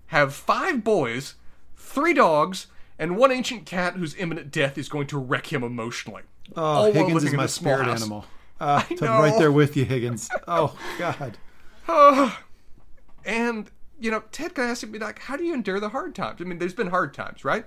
[0.07, 1.35] Have five boys,
[1.75, 6.23] three dogs, and one ancient cat whose imminent death is going to wreck him emotionally.
[6.55, 8.01] Oh, All Higgins is my spirit house.
[8.01, 8.25] animal.
[8.59, 10.29] Uh, I'm right there with you, Higgins.
[10.47, 11.37] Oh God.
[13.25, 16.15] And you know, Ted kind of asked me like, "How do you endure the hard
[16.15, 17.65] times?" I mean, there's been hard times, right?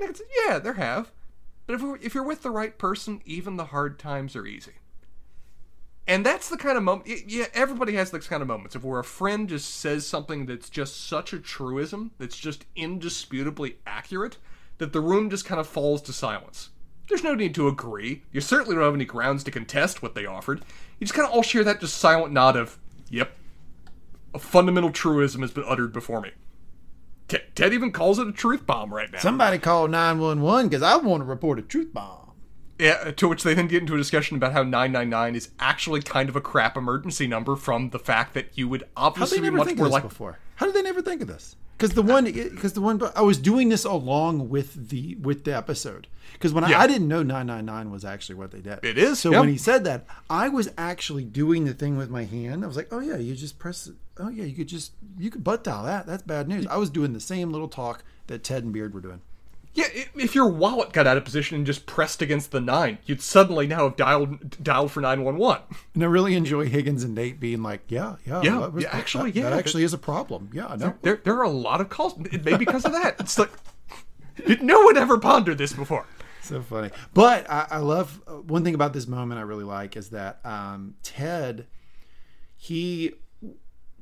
[0.00, 1.12] And it's yeah, there have.
[1.66, 4.72] But if if you're with the right person, even the hard times are easy.
[6.06, 7.08] And that's the kind of moment.
[7.26, 10.68] Yeah, everybody has those kind of moments of where a friend just says something that's
[10.68, 14.36] just such a truism, that's just indisputably accurate,
[14.78, 16.70] that the room just kind of falls to silence.
[17.08, 18.22] There's no need to agree.
[18.32, 20.60] You certainly don't have any grounds to contest what they offered.
[20.98, 22.78] You just kind of all share that just silent nod of,
[23.10, 23.30] "Yep,
[24.34, 26.32] a fundamental truism has been uttered before me."
[27.28, 29.18] T- Ted even calls it a truth bomb right now.
[29.18, 32.23] Somebody call nine one one because I want to report a truth bomb.
[32.78, 36.28] Yeah, to which they then get into a discussion about how 999 is actually kind
[36.28, 39.78] of a crap emergency number from the fact that you would obviously be much think
[39.78, 40.02] more like.
[40.02, 40.38] before?
[40.56, 41.56] How did they never think of this?
[41.76, 45.44] Because the uh, one, because the one, I was doing this along with the with
[45.44, 46.06] the episode.
[46.32, 46.78] Because when Yeah.
[46.78, 48.80] I, I didn't know nine nine nine was actually what they did.
[48.84, 49.40] It is, So yeah.
[49.40, 52.64] when he said that, I was actually doing the thing with my hand.
[52.64, 53.86] I was like, oh yeah, you just press.
[53.86, 53.94] it.
[54.18, 56.06] Oh yeah, you could just you could butt dial that.
[56.06, 56.66] That's bad news.
[56.66, 59.20] I was doing the same little talk that Ted and Beard were doing.
[59.76, 63.20] Yeah, if your wallet got out of position and just pressed against the nine, you'd
[63.20, 65.60] suddenly now have dialed dialed for nine one one.
[65.94, 68.90] And I really enjoy Higgins and Nate being like, yeah, yeah, Yeah, that was- yeah,
[68.92, 70.50] actually, that, yeah, that actually is a problem.
[70.52, 70.94] Yeah, no.
[71.02, 72.14] There, there are a lot of calls.
[72.32, 73.16] It may be because of that.
[73.18, 73.50] It's like
[74.62, 76.06] no one ever pondered this before.
[76.42, 76.90] So funny.
[77.12, 80.38] But I, I love uh, one thing about this moment I really like is that
[80.44, 81.66] um, Ted,
[82.56, 83.14] he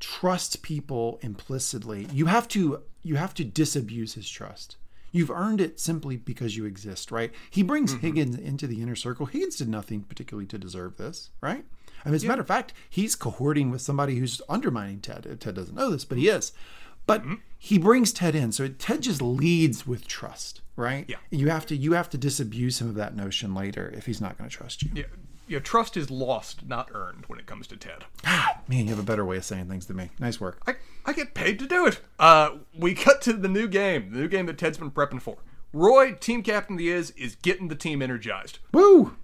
[0.01, 2.09] trusts people implicitly.
[2.13, 4.77] You have to you have to disabuse his trust.
[5.13, 7.33] You've earned it simply because you exist, right?
[7.51, 8.01] He brings mm-hmm.
[8.01, 9.27] Higgins into the inner circle.
[9.27, 11.65] Higgins did nothing particularly to deserve this, right?
[12.05, 15.39] I mean, as a matter of fact, he's cohorting with somebody who's undermining Ted.
[15.41, 16.53] Ted doesn't know this, but he is.
[17.07, 17.35] But mm-hmm.
[17.59, 21.05] he brings Ted in, so Ted just leads with trust, right?
[21.09, 21.17] Yeah.
[21.31, 24.39] You have to you have to disabuse him of that notion later if he's not
[24.39, 24.91] going to trust you.
[24.95, 25.05] Yeah,
[25.53, 28.07] yeah, trust is lost, not earned when it comes to Ted.
[28.25, 30.11] Man, you have a better way of saying things than me.
[30.19, 30.63] Nice work.
[30.67, 32.01] I, I get paid to do it.
[32.19, 35.37] Uh, we cut to the new game, the new game that Ted's been prepping for.
[35.75, 38.61] Roy, team captain the is, is getting the team energized.
[38.73, 39.17] Woo!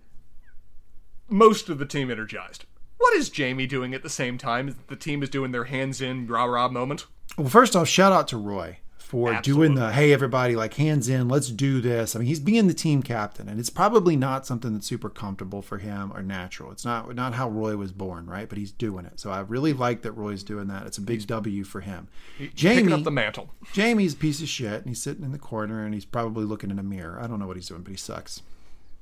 [1.31, 2.67] Most of the team energized.
[2.99, 6.03] What is Jamie doing at the same time as the team is doing their hands
[6.03, 7.07] in rah rah moment?
[7.39, 11.31] Well, first off, shout out to Roy for doing the hey everybody like hands in,
[11.31, 12.15] let's do this.
[12.15, 15.63] I mean, he's being the team captain, and it's probably not something that's super comfortable
[15.63, 16.71] for him or natural.
[16.73, 18.47] It's not not how Roy was born, right?
[18.47, 19.19] But he's doing it.
[19.19, 20.87] So I really like that Roy's doing that.
[20.87, 22.09] It's a big W for him.
[22.37, 23.49] Picking Jamie, up the mantle.
[23.73, 26.71] Jamie's a piece of shit, and he's sitting in the corner, and he's probably looking
[26.71, 27.19] in a mirror.
[27.19, 28.43] I don't know what he's doing, but he sucks.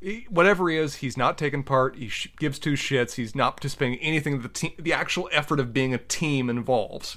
[0.00, 1.96] He- whatever he is, he's not taking part.
[1.96, 3.14] He sh- gives two shits.
[3.14, 7.16] He's not participating in anything the team, the actual effort of being a team involves.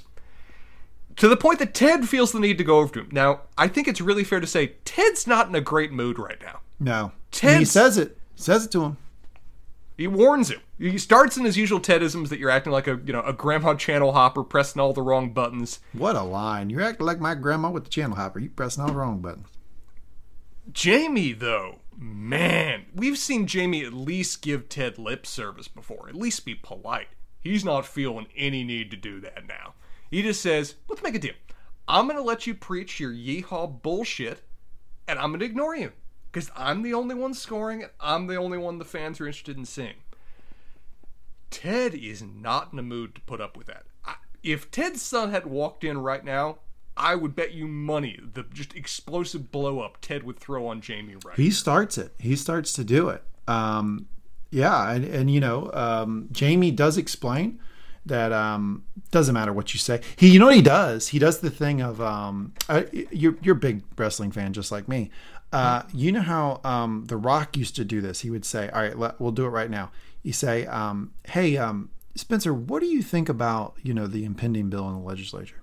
[1.20, 3.10] To the point that Ted feels the need to go over to him.
[3.12, 6.40] Now, I think it's really fair to say Ted's not in a great mood right
[6.40, 6.60] now.
[6.78, 8.16] No, and he says it.
[8.36, 8.96] Says it to him.
[9.98, 10.62] He warns him.
[10.78, 13.74] He starts in his usual Tedisms that you're acting like a you know a grandma
[13.74, 15.80] channel hopper, pressing all the wrong buttons.
[15.92, 16.70] What a line!
[16.70, 18.38] You're acting like my grandma with the channel hopper.
[18.38, 19.48] You pressing all the wrong buttons.
[20.72, 26.46] Jamie, though, man, we've seen Jamie at least give Ted lip service before, at least
[26.46, 27.08] be polite.
[27.42, 29.74] He's not feeling any need to do that now.
[30.10, 31.34] He just says, let's make a deal.
[31.86, 34.42] I'm going to let you preach your yeehaw bullshit,
[35.08, 35.92] and I'm going to ignore you.
[36.30, 39.56] Because I'm the only one scoring, and I'm the only one the fans are interested
[39.56, 39.96] in seeing.
[41.50, 43.84] Ted is not in a mood to put up with that.
[44.04, 46.58] I, if Ted's son had walked in right now,
[46.96, 51.16] I would bet you money the just explosive blow up Ted would throw on Jamie
[51.24, 51.36] right.
[51.36, 52.14] He starts it.
[52.18, 53.24] He starts to do it.
[53.48, 54.06] Um,
[54.50, 57.58] yeah, and, and you know, um, Jamie does explain
[58.06, 60.00] that um, doesn't matter what you say.
[60.16, 61.08] He, you know, what he does.
[61.08, 64.88] He does the thing of um, uh, you're you're a big wrestling fan, just like
[64.88, 65.10] me.
[65.52, 68.20] Uh, you know how um, The Rock used to do this.
[68.20, 69.90] He would say, "All right, let, we'll do it right now."
[70.22, 74.70] You say, um, "Hey, um, Spencer, what do you think about you know the impending
[74.70, 75.60] bill in the legislature?"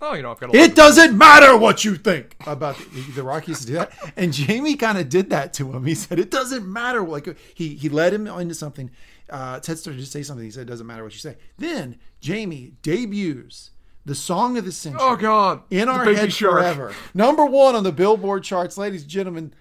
[0.00, 3.22] oh, you know, I've got a It doesn't matter what you think about the, the
[3.22, 5.84] Rock used to do that, and Jamie kind of did that to him.
[5.84, 7.02] He said it doesn't matter.
[7.02, 8.90] Like he he led him into something.
[9.28, 10.44] Uh, Ted started to say something.
[10.44, 11.36] He said it doesn't matter what you say.
[11.58, 13.70] Then Jamie debuts
[14.04, 15.00] the song of the century.
[15.02, 15.62] Oh God!
[15.70, 16.52] in our head Shark.
[16.52, 16.94] forever.
[17.12, 19.52] Number one on the Billboard charts, ladies and gentlemen.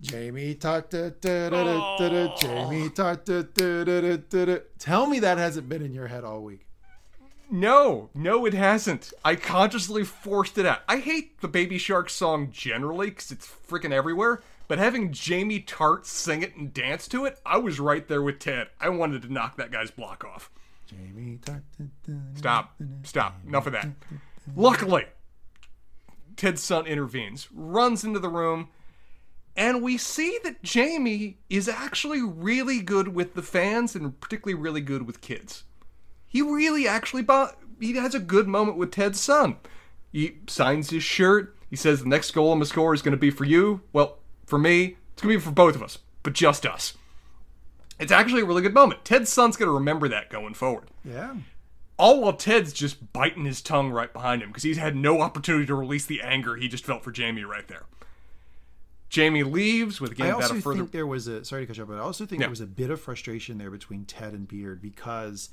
[0.00, 1.12] Jamie da, Jamie.
[4.78, 6.66] Tell me that hasn't been in your head all week.
[7.48, 9.12] No, no, it hasn't.
[9.24, 10.80] I consciously forced it out.
[10.88, 14.42] I hate the Baby Shark song generally because it's freaking everywhere.
[14.68, 18.38] But having Jamie Tartt sing it and dance to it, I was right there with
[18.38, 18.68] Ted.
[18.80, 20.50] I wanted to knock that guy's block off.
[20.86, 22.18] Jamie talk da, da, da.
[22.34, 22.74] Stop.
[23.02, 23.40] Stop.
[23.46, 23.88] Enough of that.
[24.56, 25.06] Luckily,
[26.36, 28.68] Ted's son intervenes, runs into the room,
[29.56, 34.80] and we see that Jamie is actually really good with the fans and particularly really
[34.80, 35.64] good with kids.
[36.26, 39.56] He really actually bo- he has a good moment with Ted's son.
[40.10, 41.56] He signs his shirt.
[41.68, 43.82] He says the next goal I'm gonna score is going to be for you.
[43.92, 46.94] Well, for me, it's going to be for both of us, but just us.
[47.98, 49.04] It's actually a really good moment.
[49.04, 50.88] Ted's son's going to remember that going forward.
[51.04, 51.36] Yeah.
[51.98, 55.66] All while Ted's just biting his tongue right behind him because he's had no opportunity
[55.66, 57.84] to release the anger he just felt for Jamie right there.
[59.08, 60.78] Jamie leaves with again I also a further.
[60.80, 62.46] think there was a sorry to cut you off, but I also think Yeah.
[62.46, 65.50] there was a bit of frustration there between Ted and Beard because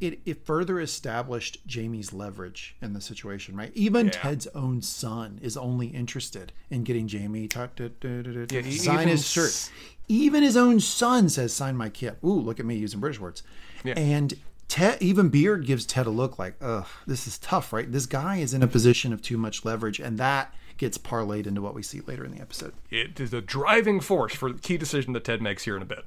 [0.00, 3.72] it, it further established Jamie's leverage in the situation, right?
[3.74, 4.12] Even Yeah.
[4.12, 9.08] Ted's own son is only interested in getting Jamie to, to, to, to, Yeah, sign
[9.08, 9.70] his s- shirt.
[10.08, 13.42] Even his own son says, "Sign my kit." Ooh, look at me using British words.
[13.84, 13.94] Yeah.
[13.96, 14.34] And
[14.68, 17.90] Ted, even Beard gives Ted a look like, "Ugh, this is tough, right?
[17.90, 21.62] This guy is in a position of too much leverage," and that gets parlayed into
[21.62, 22.74] what we see later in the episode.
[22.90, 25.86] It is a driving force for the key decision that Ted makes here in a
[25.86, 26.04] bit.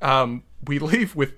[0.00, 1.34] Um, we leave with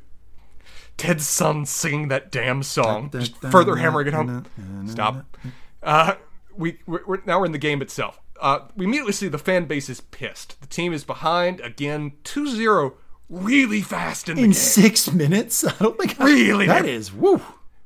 [0.97, 4.47] Ted's son singing that damn song, just further hammering it home.
[4.87, 5.37] Stop.
[5.83, 6.15] Uh,
[6.57, 8.21] we we're, now we're in the game itself.
[8.41, 10.61] Uh, we immediately see the fan base is pissed.
[10.61, 12.95] The team is behind again, 2-0,
[13.31, 14.55] really fast in the In game.
[14.55, 15.65] six minutes?
[15.67, 16.67] I don't think I- Really?
[16.67, 17.41] that is woo.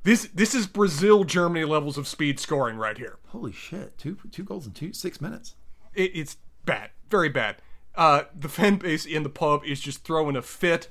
[0.04, 3.16] This this is Brazil Germany levels of speed scoring right here.
[3.28, 3.98] Holy shit!
[3.98, 5.54] Two two goals in two six minutes.
[5.94, 7.56] It, it's bad, very bad.
[7.94, 10.88] Uh, the fan base in the pub is just throwing a fit.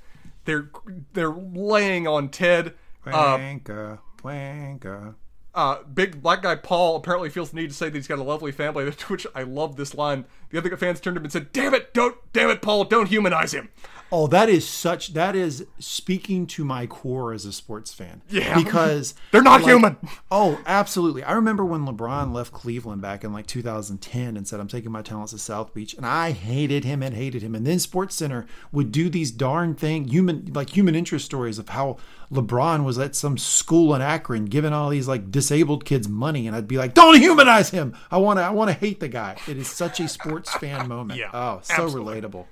[0.47, 0.69] They're
[1.11, 2.73] they're laying on Ted.
[3.05, 5.15] Uh, Wanker, wanker.
[5.53, 8.23] uh, big black guy Paul apparently feels the need to say that he's got a
[8.23, 8.89] lovely family.
[8.89, 10.23] To which I love this line.
[10.49, 13.09] The other fans turned to him and said, "Damn it, don't, damn it, Paul, don't
[13.09, 13.69] humanize him."
[14.11, 15.13] Oh, that is such.
[15.13, 18.21] That is speaking to my core as a sports fan.
[18.29, 18.55] Yeah.
[18.57, 19.97] because They're not like- human.
[20.31, 21.23] Oh, absolutely.
[21.23, 25.01] I remember when LeBron left Cleveland back in like 2010 and said, "I'm taking my
[25.01, 27.53] talents to South Beach," and I hated him and hated him.
[27.55, 31.69] And then Sports Center would do these darn thing, human like human interest stories of
[31.69, 31.97] how
[32.31, 36.55] LeBron was at some school in Akron giving all these like disabled kids money, and
[36.55, 37.95] I'd be like, "Don't humanize him.
[38.11, 38.43] I want to.
[38.43, 41.19] I want to hate the guy." It is such a sports fan moment.
[41.19, 42.21] Yeah, oh, so absolutely.
[42.21, 42.45] relatable.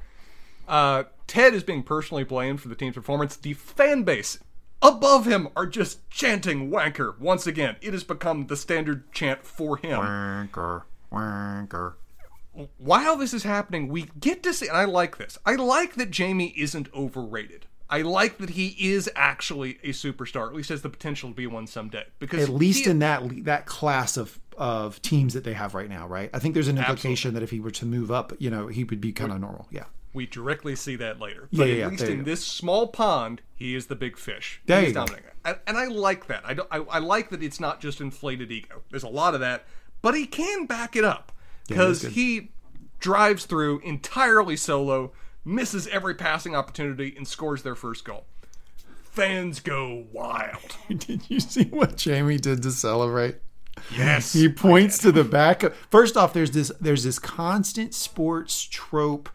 [0.67, 3.35] Uh, Ted is being personally blamed for the team's performance.
[3.35, 4.39] The fan base
[4.81, 7.75] above him are just chanting "wanker" once again.
[7.81, 9.99] It has become the standard chant for him.
[9.99, 11.93] Wanker, wanker.
[12.77, 15.37] while this is happening, we get to see, and I like this.
[15.45, 17.65] I like that Jamie isn't overrated.
[17.89, 21.45] I like that he is actually a superstar, at least has the potential to be
[21.45, 22.05] one someday.
[22.17, 25.89] Because at least he- in that that class of of teams that they have right
[25.89, 26.29] now, right?
[26.33, 28.83] I think there's an implication that if he were to move up, you know, he
[28.85, 29.67] would be kind of normal.
[29.69, 29.83] Yeah.
[30.15, 31.47] We directly see that later.
[31.51, 34.61] But yeah, at yeah, least in this small pond, he is the big fish.
[34.65, 35.29] There He's dominating.
[35.43, 36.43] And, and I like that.
[36.45, 38.81] I, don't, I, I like that it's not just inflated ego.
[38.89, 39.65] There's a lot of that,
[40.01, 41.31] but he can back it up
[41.67, 42.13] because good.
[42.13, 42.51] he
[42.99, 45.11] drives through entirely solo,
[45.43, 48.25] misses every passing opportunity, and scores their first goal.
[49.03, 50.77] Fans go wild.
[50.97, 53.37] Did you see what Jamie did to celebrate?
[53.95, 54.33] Yes.
[54.33, 55.63] He points to the back.
[55.63, 59.29] Of, first off, there's this there's this constant sports trope,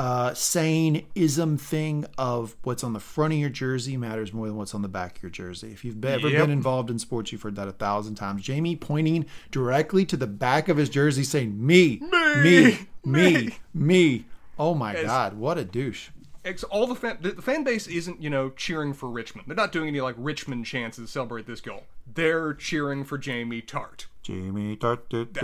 [0.00, 4.56] uh, saying ism thing of what's on the front of your jersey matters more than
[4.56, 5.70] what's on the back of your jersey.
[5.72, 6.40] If you've ever Yep.
[6.44, 8.40] been involved in sports, you've heard that a thousand times.
[8.42, 12.00] Jamie pointing directly to the back of his jersey, saying "Me,
[12.42, 14.24] me, me, me." me.
[14.58, 16.08] Oh my God, what a douche!
[16.46, 19.48] Ex- all the fan the, fan base isn't you know cheering for Richmond.
[19.48, 21.84] They're not doing any like Richmond chances to celebrate this goal.
[22.14, 24.06] They're cheering for Jamie Tartt.
[24.22, 25.34] Jamie, dut, dut,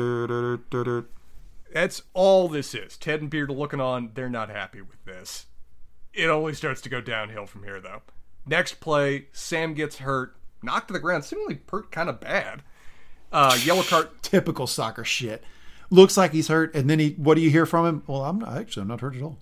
[1.76, 2.96] That's all this is.
[2.96, 4.12] Ted and Beard are looking on.
[4.14, 5.44] They're not happy with this.
[6.14, 8.00] It only starts to go downhill from here, though.
[8.46, 12.62] Next play, Sam gets hurt, knocked to the ground, seemingly hurt kind of bad.
[13.30, 14.08] Uh, yellow card.
[14.22, 15.44] typical soccer shit.
[15.90, 17.10] Looks like he's hurt, and then he.
[17.18, 18.02] What do you hear from him?
[18.06, 19.36] Well, I'm not, actually I'm not hurt at all.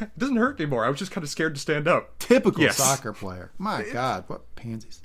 [0.00, 0.86] It doesn't hurt anymore.
[0.86, 2.18] I was just kind of scared to stand up.
[2.18, 2.78] Typical Yes.
[2.78, 3.50] soccer player.
[3.58, 5.02] My God, what pansies!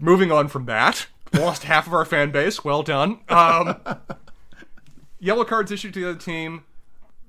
[0.00, 2.64] Moving on from that, lost half of our fan base.
[2.64, 3.18] Well done.
[3.28, 3.76] Um,
[5.20, 6.64] yellow cards issued to the other team.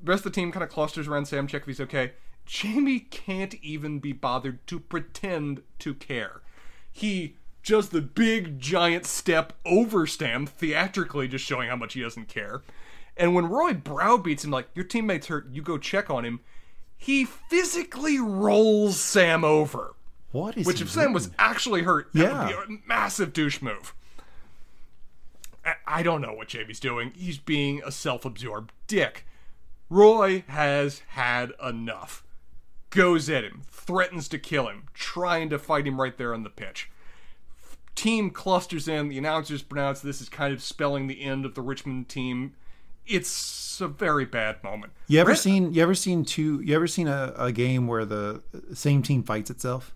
[0.03, 2.13] The rest of the team kind of clusters around Sam, check if he's okay.
[2.45, 6.41] Jamie can't even be bothered to pretend to care.
[6.91, 12.27] He just the big giant step over Sam, theatrically just showing how much he doesn't
[12.27, 12.63] care.
[13.15, 16.39] And when Roy browbeats him, like, your teammate's hurt, you go check on him,
[16.97, 19.93] he physically rolls Sam over.
[20.31, 22.57] What is Which, if Sam was actually hurt, that Yeah.
[22.57, 23.93] would be a massive douche move.
[25.87, 27.11] I- don't know what Jamie's doing.
[27.15, 29.25] He's being a self absorbed dick.
[29.89, 32.23] Roy has had enough.
[32.89, 36.49] Goes at him, threatens to kill him, trying to fight him right there on the
[36.49, 36.89] pitch.
[37.95, 39.09] Team clusters in.
[39.09, 42.53] The announcers pronounce this is kind of spelling the end of the Richmond team.
[43.05, 44.93] It's a very bad moment.
[45.07, 45.73] You ever seen?
[45.73, 46.61] You ever seen two?
[46.61, 48.41] You ever seen a, a game where the
[48.73, 49.93] same team fights itself?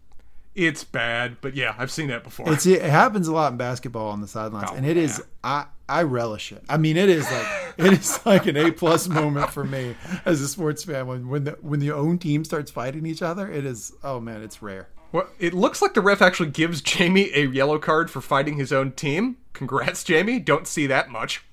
[0.56, 2.51] It's bad, but yeah, I've seen that before.
[2.51, 5.66] It's it happens a lot in basketball on the sidelines, Oh, and it is I
[5.89, 6.64] I relish it.
[6.70, 7.47] I mean, it is like
[7.78, 11.43] it is like an A plus moment for me as a sports fan when when
[11.43, 13.51] the when the own team starts fighting each other.
[13.51, 14.88] It is oh man, it's rare.
[15.12, 18.72] Well, it looks like the ref actually gives Jamie a yellow card for fighting his
[18.74, 19.38] own team.
[19.53, 20.39] Congrats, Jamie.
[20.39, 21.43] Don't see that much.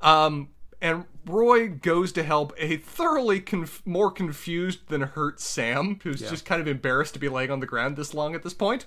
[0.00, 0.48] Um,
[0.80, 6.44] and Roy goes to help a thoroughly conf- more confused than hurt Sam, who's just
[6.44, 8.86] kind of embarrassed to be laying on the ground this long at this point.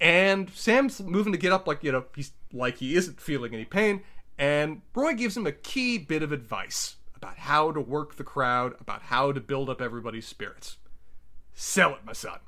[0.00, 3.64] And Sam's moving to get up, like you know, he's like he isn't feeling any
[3.64, 4.02] pain.
[4.38, 8.74] And Roy gives him a key bit of advice about how to work the crowd,
[8.80, 10.78] about how to build up everybody's spirits.
[11.54, 12.38] Sell it, my son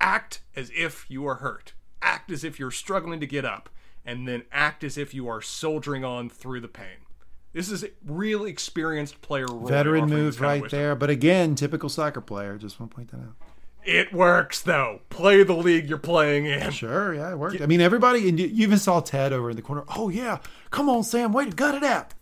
[0.00, 1.74] act as if you are hurt.
[2.02, 3.68] Act as if you're struggling to get up.
[4.04, 7.04] And then act as if you are soldiering on through the pain.
[7.52, 12.56] This is a really experienced player Veteran move right there, but again, typical soccer player.
[12.56, 13.34] Just want to point that out.
[13.84, 15.00] It works though.
[15.08, 16.70] Play the league you're playing in.
[16.70, 17.60] Sure, yeah, it worked.
[17.60, 19.84] I mean, everybody, and you you even saw Ted over in the corner.
[19.96, 20.38] Oh yeah,
[20.70, 22.14] come on, Sam, wait, gut it out.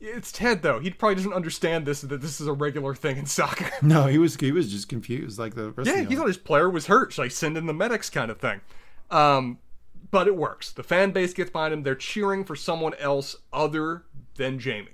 [0.00, 0.80] It's Ted though.
[0.80, 3.70] He probably doesn't understand this that this is a regular thing in soccer.
[3.82, 6.68] No, he was he was just confused like the rest yeah, he thought his player
[6.68, 7.12] was hurt.
[7.12, 8.60] Should I send in the medics kind of thing?
[9.10, 9.58] Um,
[10.10, 10.72] but it works.
[10.72, 11.84] The fan base gets behind him.
[11.84, 14.04] They're cheering for someone else other
[14.36, 14.88] than Jamie.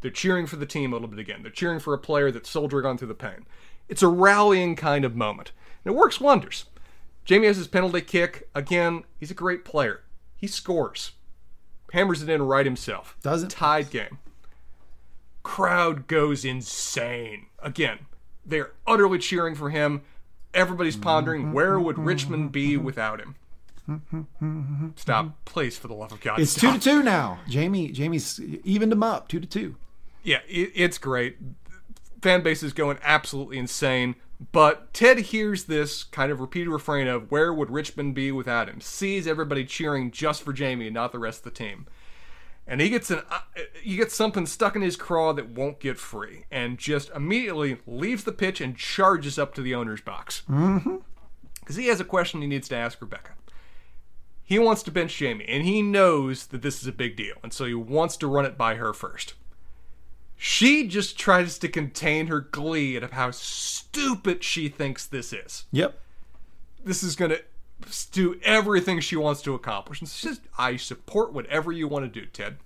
[0.00, 1.42] They're cheering for the team a little bit again.
[1.42, 3.46] They're cheering for a player that's soldiering on through the pain.
[3.88, 5.52] It's a rallying kind of moment.
[5.84, 6.66] And it works wonders.
[7.24, 8.48] Jamie has his penalty kick.
[8.54, 10.02] Again, he's a great player.
[10.36, 11.12] He scores.
[11.92, 13.16] Hammers it in right himself.
[13.22, 14.18] Doesn't- Tied game.
[15.42, 17.46] Crowd goes insane.
[17.60, 18.06] Again,
[18.44, 20.02] they're utterly cheering for him.
[20.52, 23.36] Everybody's pondering where would Richmond be without him?
[24.96, 26.40] Stop, please, for the love of God.
[26.40, 26.74] It's stop.
[26.74, 27.40] two to two now.
[27.48, 29.76] Jamie Jamie's evened him up two to two.
[30.22, 31.38] Yeah, it, it's great.
[32.22, 34.16] Fan base is going absolutely insane.
[34.52, 38.80] But Ted hears this kind of repeated refrain of "Where would Richmond be without him?"
[38.80, 41.86] Sees everybody cheering just for Jamie and not the rest of the team,
[42.66, 43.40] and he gets an uh,
[43.82, 48.24] he gets something stuck in his craw that won't get free, and just immediately leaves
[48.24, 50.42] the pitch and charges up to the owner's box
[51.60, 53.30] because he has a question he needs to ask Rebecca.
[54.46, 57.52] He wants to bench Jamie, and he knows that this is a big deal, and
[57.52, 59.34] so he wants to run it by her first.
[60.36, 65.64] She just tries to contain her glee at how stupid she thinks this is.
[65.72, 65.98] Yep.
[66.84, 67.42] This is going to
[68.12, 70.00] do everything she wants to accomplish.
[70.00, 72.58] And she says, I support whatever you want to do, Ted.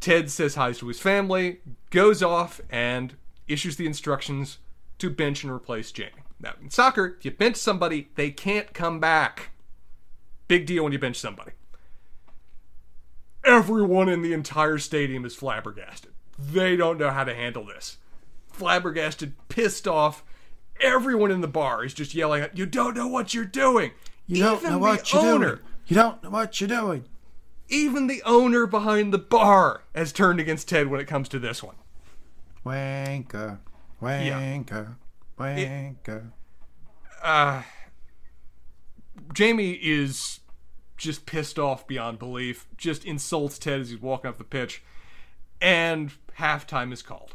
[0.00, 1.58] Ted says hi to his family,
[1.90, 3.16] goes off, and
[3.48, 4.58] issues the instructions
[4.98, 6.12] to bench and replace Jamie.
[6.40, 9.50] Now, in soccer, if you bench somebody, they can't come back.
[10.48, 11.52] Big deal when you bench somebody.
[13.44, 16.12] Everyone in the entire stadium is flabbergasted.
[16.38, 17.98] They don't know how to handle this.
[18.50, 20.24] Flabbergasted, pissed off.
[20.80, 23.92] Everyone in the bar is just yelling, "You don't know what you're doing."
[24.26, 25.60] You don't know what you're owner, doing.
[25.86, 27.04] You don't know what you're doing.
[27.70, 31.62] even the owner behind the bar has turned against Ted when it comes to this
[31.62, 31.76] one.
[32.64, 33.58] Wanker,
[34.02, 34.96] wanker,
[35.38, 36.32] wanker.
[37.22, 37.62] Uh,
[39.32, 40.40] Jamie is
[40.96, 42.66] just pissed off beyond belief.
[42.76, 44.82] Just insults Ted as he's walking off the pitch,
[45.60, 47.34] and halftime is called.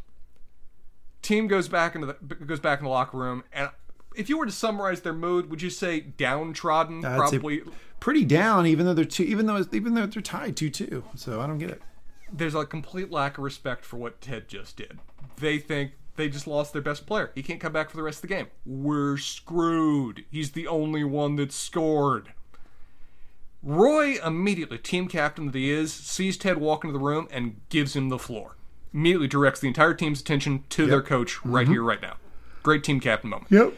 [1.22, 3.70] Team goes back into the goes back in the locker room, and
[4.16, 7.04] if you were to summarize their mood, would you say downtrodden?
[7.06, 7.64] I'd Probably.
[8.00, 11.04] pretty down, even though they're two, even though even though they're tied two two.
[11.16, 11.82] So I don't get it.
[12.32, 15.00] There's a complete lack of respect for what Ted just did.
[15.38, 17.32] They think they just lost their best player.
[17.36, 18.48] He can't come back for the rest of the game.
[18.66, 20.26] We're screwed.
[20.32, 22.34] He's the only one that scored.
[23.62, 27.96] Roy immediately, team captain that he is, sees Ted walk into the room and gives
[27.96, 28.58] him the floor.
[28.94, 32.18] Immediately directs the entire team's attention to their coach right here, right now.
[32.62, 33.52] Great team captain moment.
[33.52, 33.74] Yep.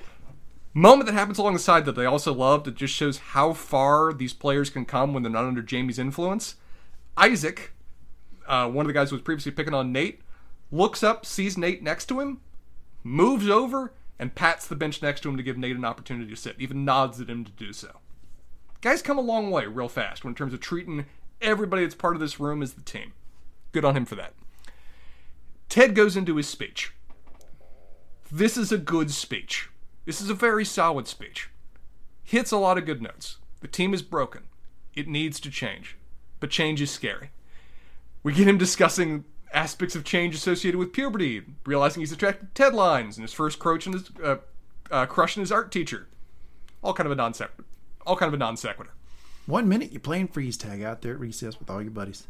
[0.74, 4.12] Moment that happens along the side that they also love that just shows how far
[4.12, 6.56] these players can come when they're not under Jamie's influence.
[7.16, 7.72] Isaac,
[8.46, 10.22] uh, one of the guys who was previously picking on Nate,
[10.76, 12.42] looks up, sees Nate next to him,
[13.04, 16.36] moves over, and pats the bench next to him to give Nate an opportunity to
[16.36, 18.00] sit, even nods at him to do so.
[18.82, 21.06] Guys come a long way real fast when in terms of treating
[21.42, 23.14] everybody that's part of this room as the team.
[23.72, 24.34] Good on him for that.
[25.70, 26.94] Ted goes into his speech.
[28.32, 29.70] This is a good speech.
[30.06, 31.50] This is a very solid speech.
[32.24, 33.38] Hits a lot of good notes.
[33.62, 34.44] The team is broken.
[34.94, 35.98] It needs to change.
[36.40, 37.32] But change is scary.
[38.24, 39.26] We get him discussing
[39.56, 43.58] aspects of change associated with puberty, realizing he's attracted to Ted lines and his first
[43.58, 44.38] crush in his, uh,
[44.92, 46.08] uh, crush in his art teacher.
[46.84, 47.64] All kind of a non sequitur.
[48.06, 48.92] All kind of a non sequitur.
[49.48, 52.28] One minute you're playing freeze tag out there at recess with all your buddies.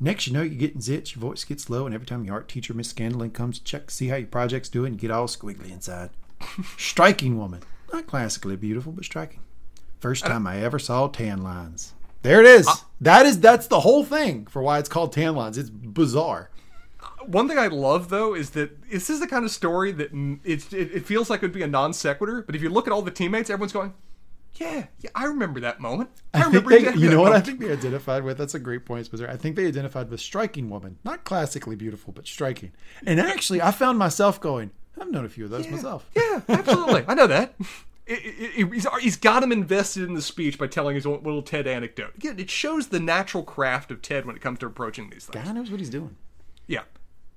[0.00, 2.48] Next, you know you're getting zits, your voice gets low, and every time your art
[2.48, 5.28] teacher, Miss Scanlon, comes to check to see how your project's doing, you get all
[5.28, 6.10] squiggly inside.
[6.76, 7.62] striking woman.
[7.92, 9.40] Not classically beautiful, but striking.
[10.00, 11.92] First time I ever saw tan lines.
[12.22, 12.68] There it is.
[13.00, 15.58] that is that's the whole thing for why it's called tan lines.
[15.58, 16.50] It's bizarre.
[17.26, 20.10] One thing I love though is that this is the kind of story that
[20.44, 22.86] it's, it, it feels like it would be a non sequitur, but if you look
[22.86, 23.94] at all the teammates, everyone's going,
[24.54, 26.10] "Yeah, yeah, I remember that moment.
[26.34, 28.38] I, I remember they, you know what I think they identified with?
[28.38, 29.28] That's a great point, Spencer.
[29.28, 32.72] I think they identified with striking woman, not classically beautiful, but striking.
[33.06, 36.08] And actually, I found myself going, I've known a few of those myself.
[36.14, 37.04] Yeah, absolutely.
[37.08, 37.54] I know that.
[38.04, 41.42] It, it, it- he's, he's got him invested in the speech by telling his little
[41.42, 42.14] Ted anecdote.
[42.16, 45.44] Again, it shows the natural craft of Ted when it comes to approaching these things.
[45.44, 46.16] God knows what he's doing.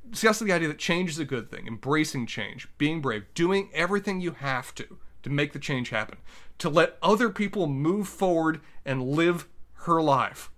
[0.06, 0.12] Yeah.
[0.12, 4.22] Discussing the idea that change is a good thing, embracing change, being brave, doing everything
[4.22, 6.20] you have to to make the change happen,
[6.60, 9.48] to let other people move forward and live
[9.86, 10.52] her life.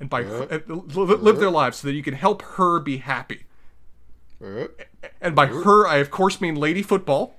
[0.00, 3.44] And by uh, live live their lives so that you can help her be happy.
[5.20, 7.36] And by her, I of course mean Lady Football.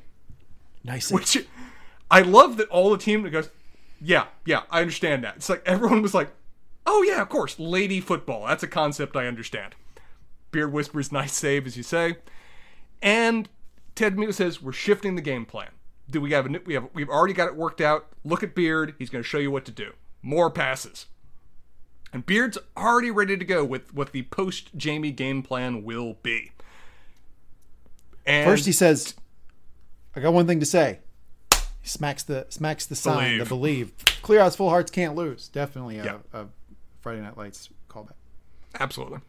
[0.83, 1.11] Nice.
[1.11, 1.37] Which
[2.09, 3.49] I love that all the team goes,
[4.01, 5.35] yeah, yeah, I understand that.
[5.37, 6.31] It's like everyone was like,
[6.87, 7.59] Oh, yeah, of course.
[7.59, 8.47] Lady football.
[8.47, 9.75] That's a concept I understand.
[10.51, 12.17] Beard whispers, nice save, as you say.
[13.01, 13.49] And
[13.95, 15.69] Ted DeMeco says, we're shifting the game plan.
[16.09, 18.07] Do we have a, we have we've already got it worked out.
[18.23, 18.95] Look at Beard.
[18.97, 19.91] He's going to show you what to do.
[20.21, 21.07] More passes.
[22.13, 26.53] And Beard's already ready to go with what the post Jamie game plan will be.
[28.25, 29.15] And First, he says,
[30.15, 30.99] "I got one thing to say."
[31.81, 33.95] He smacks the smacks the sign, the Believe.
[33.97, 34.21] believe.
[34.21, 35.49] Clear eyes, full hearts can't lose.
[35.49, 36.17] Definitely a, Yeah.
[36.33, 36.45] a
[37.01, 38.13] Friday Night Lights callback.
[38.79, 39.19] Absolutely.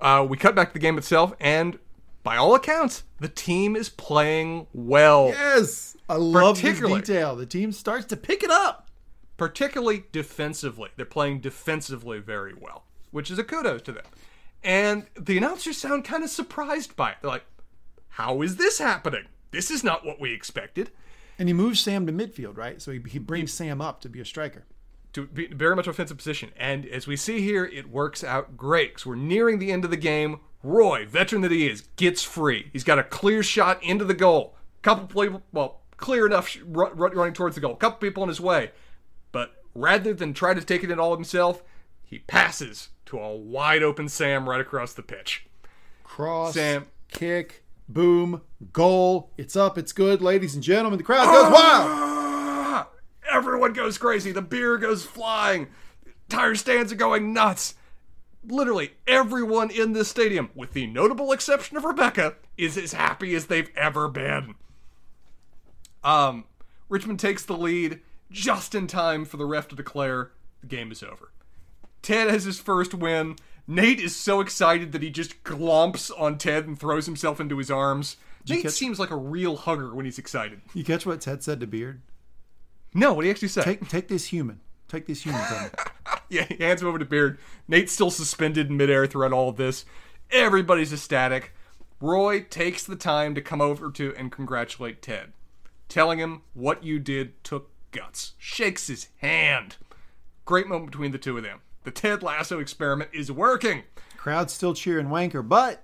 [0.00, 1.78] Uh, we cut back to the game itself, and
[2.22, 5.28] by all accounts, the team is playing well.
[5.28, 7.34] Yes, I love this detail.
[7.36, 8.88] The team starts to pick it up.
[9.36, 10.90] particularly defensively.
[10.96, 14.04] They're playing defensively very well, which is a kudos to them.
[14.64, 17.16] And the announcers sound kind of surprised by it.
[17.22, 17.44] They're like,
[18.10, 19.26] how is this happening?
[19.52, 20.90] This is not what we expected.
[21.38, 22.82] And he moves Sam to midfield, right?
[22.82, 24.64] So he, he brings Sam up to be a striker.
[25.14, 26.50] To be very much offensive position.
[26.56, 28.90] And as we see here, it works out great.
[28.90, 30.40] Because we're nearing the end of the game.
[30.62, 32.68] Roy, veteran that he is, gets free.
[32.72, 34.56] He's got a clear shot into the goal.
[34.82, 37.72] Couple people, well, clear enough sh- run, run, running towards the goal.
[37.72, 38.72] A couple people in his way.
[39.32, 41.62] But rather than try to take it in all himself,
[42.04, 45.46] he passes to a wide open Sam right across the pitch.
[46.04, 46.86] Cross, Sam.
[47.08, 48.42] kick, boom,
[48.72, 49.30] goal.
[49.36, 49.78] It's up.
[49.78, 50.98] It's good, ladies and gentlemen.
[50.98, 51.50] The crowd goes oh!
[51.52, 52.17] wild.
[53.30, 54.32] Everyone goes crazy.
[54.32, 55.68] The beer goes flying.
[56.28, 57.74] Tire stands are going nuts.
[58.44, 63.46] Literally everyone in this stadium, with the notable exception of Rebecca, is as happy as
[63.46, 64.54] they've ever been.
[66.04, 66.44] Um,
[66.88, 68.00] Richmond takes the lead
[68.30, 71.32] just in time for the ref to declare the game is over.
[72.02, 73.36] Ted has his first win.
[73.66, 77.70] Nate is so excited that he just glomps on Ted and throws himself into his
[77.70, 78.16] arms.
[78.48, 80.62] Nate catch- seems like a real hugger when he's excited.
[80.72, 82.00] You catch what Ted said to Beard?
[82.94, 83.62] No, what do you actually say?
[83.62, 84.60] Take take this human.
[84.88, 85.70] Take this human from me.
[86.30, 87.38] Yeah, he hands him over to Beard.
[87.68, 89.86] Nate's still suspended in midair throughout all of this.
[90.30, 91.52] Everybody's ecstatic.
[92.02, 95.32] Roy takes the time to come over to and congratulate Ted,
[95.88, 98.34] telling him what you did took guts.
[98.36, 99.76] Shakes his hand.
[100.44, 101.60] Great moment between the two of them.
[101.84, 103.84] The Ted Lasso experiment is working.
[104.18, 105.82] Crowd's still cheering wanker, but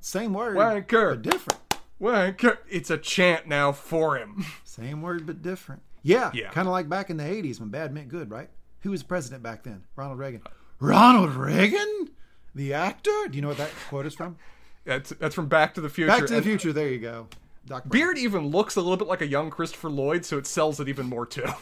[0.00, 0.56] same word.
[0.56, 1.10] Wanker.
[1.10, 1.60] But different.
[2.00, 2.58] Wanker.
[2.68, 4.44] It's a chant now for him.
[4.64, 5.82] Same word, but different.
[6.02, 6.30] Yeah.
[6.34, 6.50] Yeah.
[6.50, 8.48] Kind of like back in the 80s when bad meant good, right?
[8.80, 9.84] Who was president back then?
[9.96, 10.42] Ronald Reagan.
[10.78, 12.10] Ronald Reagan?
[12.54, 13.10] The actor?
[13.28, 14.36] Do you know what that quote is from?
[14.84, 16.08] That's that's from Back to the Future.
[16.08, 16.72] Back to the Future.
[16.72, 17.28] There you go.
[17.66, 20.80] Doc Beard even looks a little bit like a young Christopher Lloyd, so it sells
[20.80, 21.46] it even more too.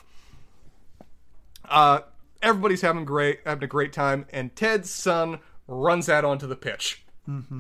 [1.71, 2.01] Uh,
[2.41, 7.05] everybody's having great having a great time, and Ted's son runs out onto the pitch,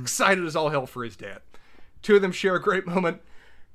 [0.00, 1.40] excited as all hell for his dad.
[2.00, 3.20] Two of them share a great moment.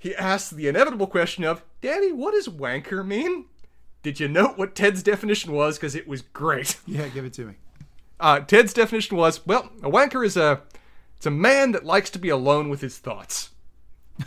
[0.04, 3.46] He asks the inevitable question of, "Daddy, what does wanker mean?"
[4.04, 5.78] Did you note what Ted's definition was?
[5.78, 6.78] Because it was great.
[6.86, 7.54] Yeah, give it to me.
[8.20, 10.62] Uh, Ted's definition was, well, a wanker is a
[11.16, 13.50] it's a man that likes to be alone with his thoughts.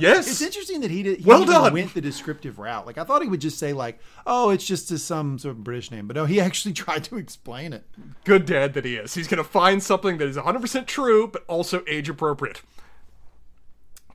[0.00, 0.26] Yes.
[0.28, 1.18] It's interesting that he did.
[1.20, 1.72] He Well done.
[1.72, 2.84] went the descriptive route.
[2.84, 5.62] Like I thought he would just say like, "Oh, it's just a, some sort of
[5.62, 7.84] British name," but no, he actually tried to explain it.
[8.24, 9.14] good dad that he is.
[9.14, 12.62] He's going to find something that is 100% true, but also age appropriate.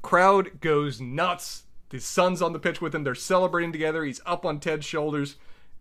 [0.01, 1.63] Crowd goes nuts.
[1.89, 3.03] The son's on the pitch with him.
[3.03, 4.03] They're celebrating together.
[4.03, 5.35] He's up on Ted's shoulders.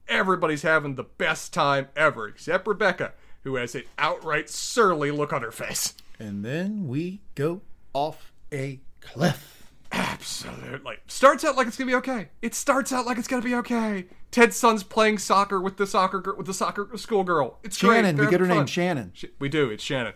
[0.08, 3.12] Everybody's having the best time ever, except Rebecca,
[3.42, 5.94] who has an outright surly look on her face.
[6.18, 7.60] And then we go
[7.92, 9.52] off a cliff.
[9.92, 10.96] Absolutely.
[11.06, 12.28] Starts out like it's gonna be okay.
[12.42, 14.06] It starts out like it's gonna be okay.
[14.30, 17.58] Ted's son's playing soccer with the soccer with the soccer schoolgirl.
[17.62, 17.96] It's great.
[18.04, 18.66] Shannon, we get her having name.
[18.66, 19.12] Shannon.
[19.14, 19.70] Sh- We do.
[19.70, 20.14] It's Shannon.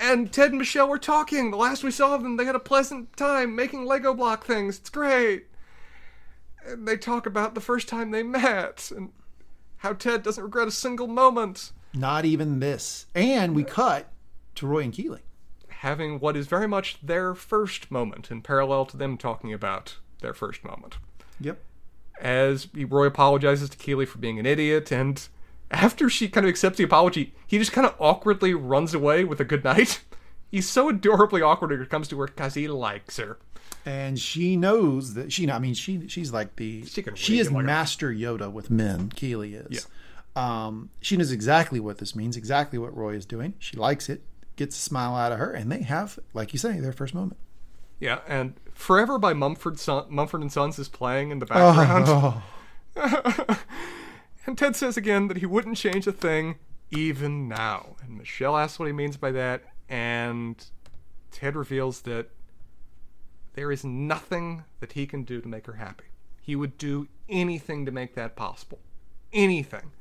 [0.00, 1.50] And Ted and Michelle were talking.
[1.50, 4.78] The last we saw of them, they had a pleasant time making Lego block things.
[4.78, 5.46] It's great.
[6.64, 9.10] And they talk about the first time they met and
[9.78, 11.72] how Ted doesn't regret a single moment.
[11.94, 13.06] Not even this.
[13.14, 14.10] And we cut
[14.56, 15.22] to Roy and Keeley.
[15.68, 20.34] Having what is very much their first moment in parallel to them talking about their
[20.34, 20.98] first moment.
[21.40, 21.58] Yep.
[22.20, 25.28] as Roy apologizes to Keeley for being an idiot, and
[25.70, 29.40] after she kind of accepts the apology, he just kind of awkwardly runs away with
[29.40, 30.00] a good night.
[30.50, 33.38] He's so adorably awkward when it comes to her because he likes her.
[33.84, 35.50] And she knows that she.
[35.50, 39.10] I mean, she she's like the She she is like Master Yoda with men.
[39.10, 39.86] Keeley is.
[40.34, 43.54] Um, she knows exactly what this means, exactly what Roy is doing.
[43.58, 44.22] She likes it,
[44.56, 47.38] gets a smile out of her, and they have, like you say, their first moment.
[47.98, 52.04] Yeah, and Forever by Mumford, Son- Mumford and Sons is playing in the background.
[52.08, 52.42] Oh,
[54.48, 56.56] And Ted says again that he wouldn't change a thing
[56.90, 57.96] even now.
[58.00, 60.56] And Michelle asks what he means by that, and
[61.30, 62.30] Ted reveals that
[63.52, 66.06] there is nothing that he can do to make her happy.
[66.40, 68.78] He would do anything to make that possible.
[69.34, 69.92] Anything.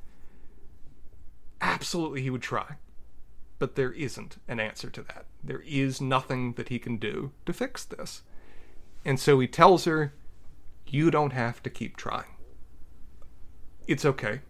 [1.59, 2.77] absolutely he would try.
[3.59, 5.25] But there isn't an answer to that.
[5.43, 8.23] There is nothing that he can do to fix this.
[9.03, 10.13] And so he tells her,
[10.85, 12.36] You don't have to keep trying.
[13.87, 14.41] It's okay.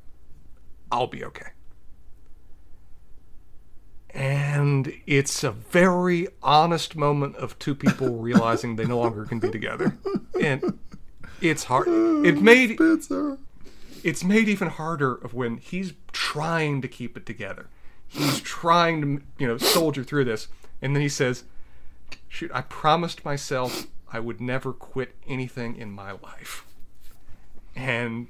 [0.91, 1.49] I'll be okay.
[4.09, 9.51] And it's a very honest moment of two people realizing they no longer can be
[9.51, 9.97] together.
[10.41, 10.79] And
[11.41, 11.87] it's hard.
[12.25, 13.37] It made Spencer.
[14.03, 17.67] it's made even harder of when he's trying to keep it together.
[18.07, 20.47] He's trying to, you know, soldier through this,
[20.81, 21.43] and then he says,
[22.27, 26.65] "Shoot, I promised myself I would never quit anything in my life."
[27.75, 28.27] And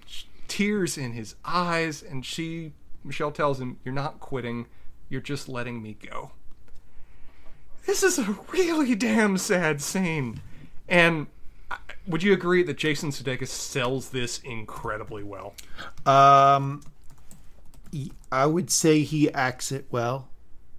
[0.48, 2.74] tears in his eyes, and she,
[3.04, 4.68] Michelle, tells him, "You're not quitting.
[5.10, 6.32] You're just letting me go."
[7.86, 10.42] This is a really damn sad scene,
[10.88, 11.28] and.
[12.08, 15.54] Would you agree that Jason Sudeikis sells this incredibly well?
[16.06, 16.82] Um,
[18.32, 20.30] I would say he acts it well.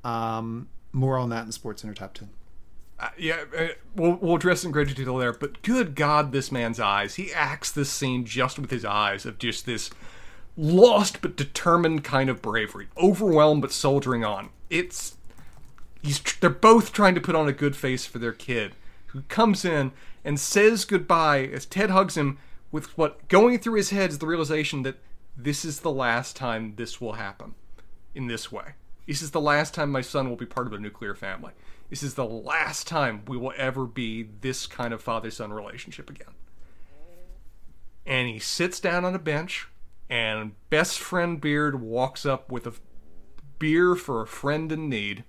[0.04, 2.30] Um, more on that in Sports Center Top 10.
[3.00, 5.32] Uh, yeah, uh, we'll, we'll address in greater detail there.
[5.32, 7.14] But good God, this man's eyes.
[7.14, 9.90] He acts this scene just with his eyes of just this
[10.56, 14.50] lost but determined kind of bravery, overwhelmed but soldiering on.
[14.68, 15.16] It's
[16.02, 18.72] he's they're both trying to put on a good face for their kid,
[19.06, 19.92] who comes in
[20.24, 22.38] and says goodbye as Ted hugs him
[22.72, 24.98] with what going through his head is the realization that
[25.36, 27.54] this is the last time this will happen
[28.14, 28.72] in this way.
[29.06, 31.52] This is the last time my son will be part of a nuclear family.
[31.90, 36.10] This is the last time we will ever be this kind of father son relationship
[36.10, 36.34] again.
[38.04, 39.68] And he sits down on a bench,
[40.08, 42.72] and best friend Beard walks up with a
[43.58, 45.24] beer for a friend in need.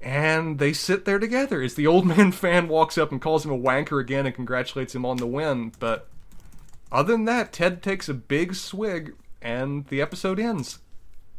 [0.00, 3.52] And they sit there together as the old man fan walks up and calls him
[3.52, 5.72] a wanker again and congratulates him on the win.
[5.78, 6.08] But
[6.92, 10.78] other than that, Ted takes a big swig and the episode ends,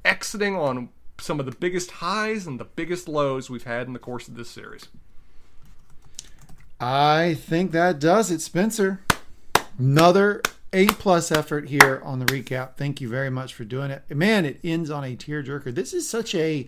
[0.03, 3.99] exiting on some of the biggest highs and the biggest lows we've had in the
[3.99, 4.87] course of this series.
[6.79, 9.01] I think that does it, Spencer.
[9.77, 10.41] Another
[10.73, 12.75] A plus effort here on the recap.
[12.75, 14.03] Thank you very much for doing it.
[14.13, 15.73] Man, it ends on a tearjerker.
[15.73, 16.67] This is such a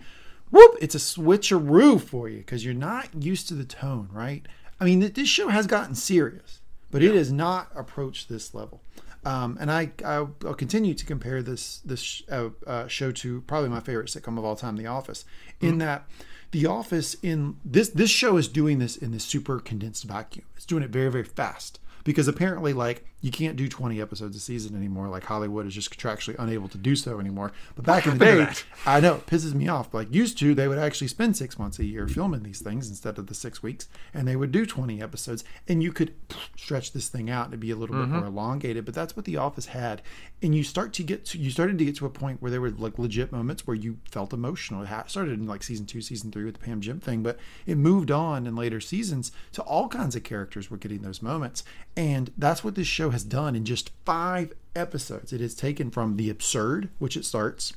[0.50, 4.46] whoop, it's a switcheroo for you because you're not used to the tone, right?
[4.80, 8.80] I mean, this show has gotten serious, but it has not approached this level.
[9.24, 13.40] Um, and I, I'll, I'll continue to compare this this sh- uh, uh, show to
[13.42, 15.24] probably my favorite sitcom of all time, The Office,
[15.60, 16.08] in that
[16.52, 20.46] The Office in this this show is doing this in this super condensed vacuum.
[20.56, 24.40] It's doing it very very fast because apparently like you can't do 20 episodes a
[24.40, 25.08] season anymore.
[25.08, 27.52] Like Hollywood is just contractually unable to do so anymore.
[27.76, 28.64] But back in the day, to?
[28.86, 29.92] I know it pisses me off.
[29.92, 33.18] Like used to, they would actually spend six months a year filming these things instead
[33.18, 36.14] of the six weeks, and they would do twenty episodes, and you could
[36.56, 38.86] stretch this thing out and be a little bit more elongated.
[38.86, 40.00] But that's what The Office had,
[40.40, 42.62] and you start to get to you started to get to a point where there
[42.62, 44.82] were like legit moments where you felt emotional.
[44.82, 47.76] It started in like season two, season three with the Pam Jim thing, but it
[47.76, 51.64] moved on in later seasons to all kinds of characters were getting those moments,
[51.98, 55.32] and that's what this show has done in just five episodes.
[55.32, 57.72] It has taken from the absurd, which it starts.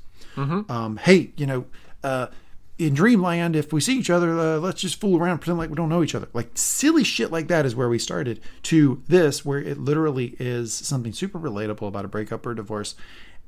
[0.70, 1.66] Um, hey, you know,
[2.04, 2.28] uh,
[2.78, 5.76] in Dreamland, if we see each other, uh, let's just fool around, pretend like we
[5.76, 6.28] don't know each other.
[6.34, 8.40] Like silly shit like that is where we started.
[8.64, 12.94] To this, where it literally is something super relatable about a breakup or a divorce.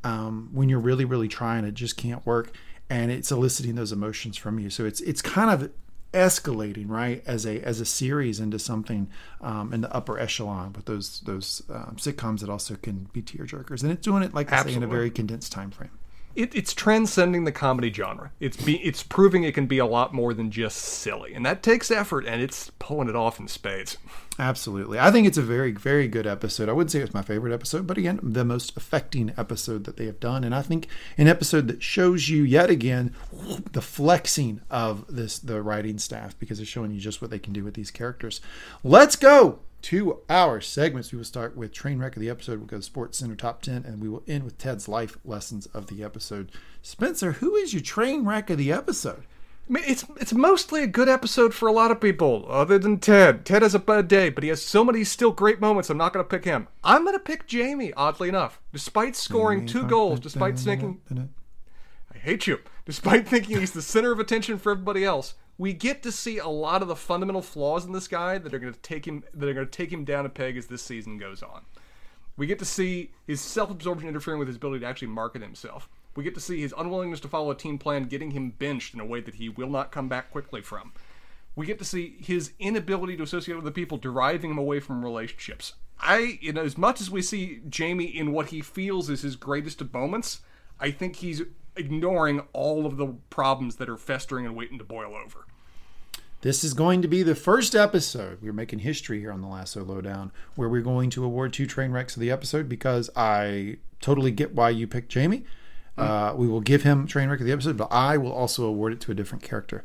[0.04, 2.52] Um, when you're really, really trying, it just can't work,
[2.90, 4.72] and it's eliciting those emotions from you.
[4.72, 5.72] So it's it's kind of
[6.14, 9.10] escalating right as a as a series into something
[9.42, 13.46] um, in the upper echelon with those those um, sitcoms that also can be tear
[13.46, 15.92] tearjerkers, and it's doing it like I say in a very condensed time frame.
[16.36, 18.32] It, it's transcending the comedy genre.
[18.40, 21.62] It's be, it's proving it can be a lot more than just silly, and that
[21.62, 23.98] takes effort, and it's pulling it off in spades.
[24.40, 25.00] Absolutely.
[25.00, 26.68] I think it's a very, very good episode.
[26.68, 30.08] I wouldn't say it's my favorite episode, but again, the most affecting episode that they
[30.08, 30.44] have done.
[30.44, 30.88] And I think
[31.20, 33.14] an episode that shows you yet again
[33.72, 37.54] the flexing of this the writing staff because it's showing you just what they can
[37.54, 38.42] do with these characters.
[38.84, 41.12] Let's go to our segments.
[41.12, 42.60] We will start with train wreck of the episode.
[42.60, 45.68] We'll go to Sports Center top ten, and we will end with Ted's life lessons
[45.68, 46.52] of the episode.
[46.82, 49.24] Spencer, who is your train wreck of the episode?
[49.70, 53.00] I mean, it's it's mostly a good episode for a lot of people, other than
[53.00, 53.46] Ted.
[53.46, 55.90] Ted has a bad day, but he has so many still great moments.
[55.90, 56.68] I'm not going to pick him.
[56.84, 57.94] I'm going to pick Jamie.
[57.94, 61.00] Oddly enough, despite scoring two goals, despite thinking
[62.14, 66.04] I hate you, despite thinking he's the center of attention for everybody else, we get
[66.04, 68.80] to see a lot of the fundamental flaws in this guy that are going to
[68.80, 71.44] take him that are going to take him down a peg as this season goes
[71.44, 71.66] on.
[72.36, 75.88] We get to see his self-absorption interfering with his ability to actually market himself.
[76.16, 79.00] We get to see his unwillingness to follow a team plan getting him benched in
[79.00, 80.94] a way that he will not come back quickly from.
[81.56, 85.06] We get to see his inability to associate with the people deriving him away from
[85.06, 85.74] relationships.
[86.00, 89.36] I, you know, as much as we see Jamie in what he feels is his
[89.36, 90.42] greatest moments,
[90.80, 91.44] I think he's
[91.76, 95.46] ignoring all of the problems that are festering and waiting to boil over.
[96.42, 98.40] This is going to be the first episode.
[98.42, 101.92] We're making history here on the Lasso Lowdown, where we're going to award two train
[101.92, 105.46] wrecks of the episode because I totally get why you picked Jamie.
[105.98, 108.94] Uh, we will give him train wreck of the episode, but I will also award
[108.94, 109.84] it to a different character.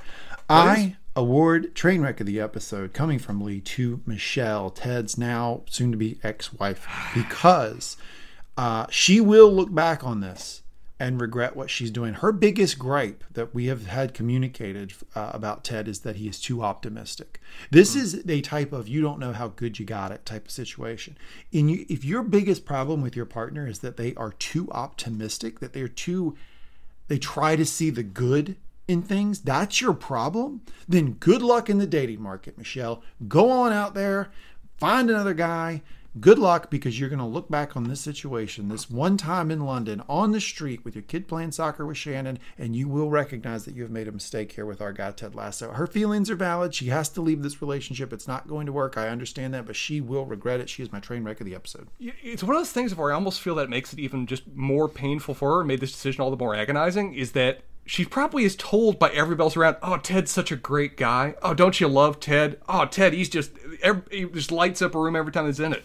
[0.49, 5.91] I award train wreck of the episode coming from Lee to Michelle, Ted's now soon
[5.91, 7.97] to be ex wife, because
[8.57, 10.63] uh, she will look back on this
[11.01, 12.15] and regret what she's doing.
[12.15, 16.41] Her biggest gripe that we have had communicated uh, about Ted is that he is
[16.41, 17.41] too optimistic.
[17.71, 20.51] This is a type of you don't know how good you got it type of
[20.51, 21.17] situation.
[21.53, 25.61] And you, if your biggest problem with your partner is that they are too optimistic,
[25.61, 26.37] that they're too,
[27.07, 28.57] they try to see the good
[28.89, 33.03] in things, that's your problem, then good luck in the dating market, Michelle.
[33.29, 34.31] Go on out there,
[34.79, 35.83] find another guy.
[36.21, 39.67] Good luck because you're going to look back on this situation, this one time in
[39.67, 43.67] London on the street with your kid playing soccer with Shannon, and you will recognize
[43.67, 45.73] that you have made a mistake here with our guy, Ted Lasso.
[45.73, 46.75] Her feelings are valid.
[46.75, 48.13] She has to leave this relationship.
[48.13, 48.97] It's not going to work.
[48.97, 50.71] I understand that, but she will regret it.
[50.71, 51.89] She is my train wreck of the episode.
[52.01, 54.45] It's one of those things where I almost feel that it makes it even just
[54.55, 58.45] more painful for her made this decision all the more agonizing is that she probably
[58.45, 61.35] is told by everybody else around, "Oh, Ted's such a great guy.
[61.43, 62.59] Oh, don't you love Ted?
[62.69, 63.53] Oh, Ted, he's just
[64.11, 65.85] he just lights up a room every time he's in it."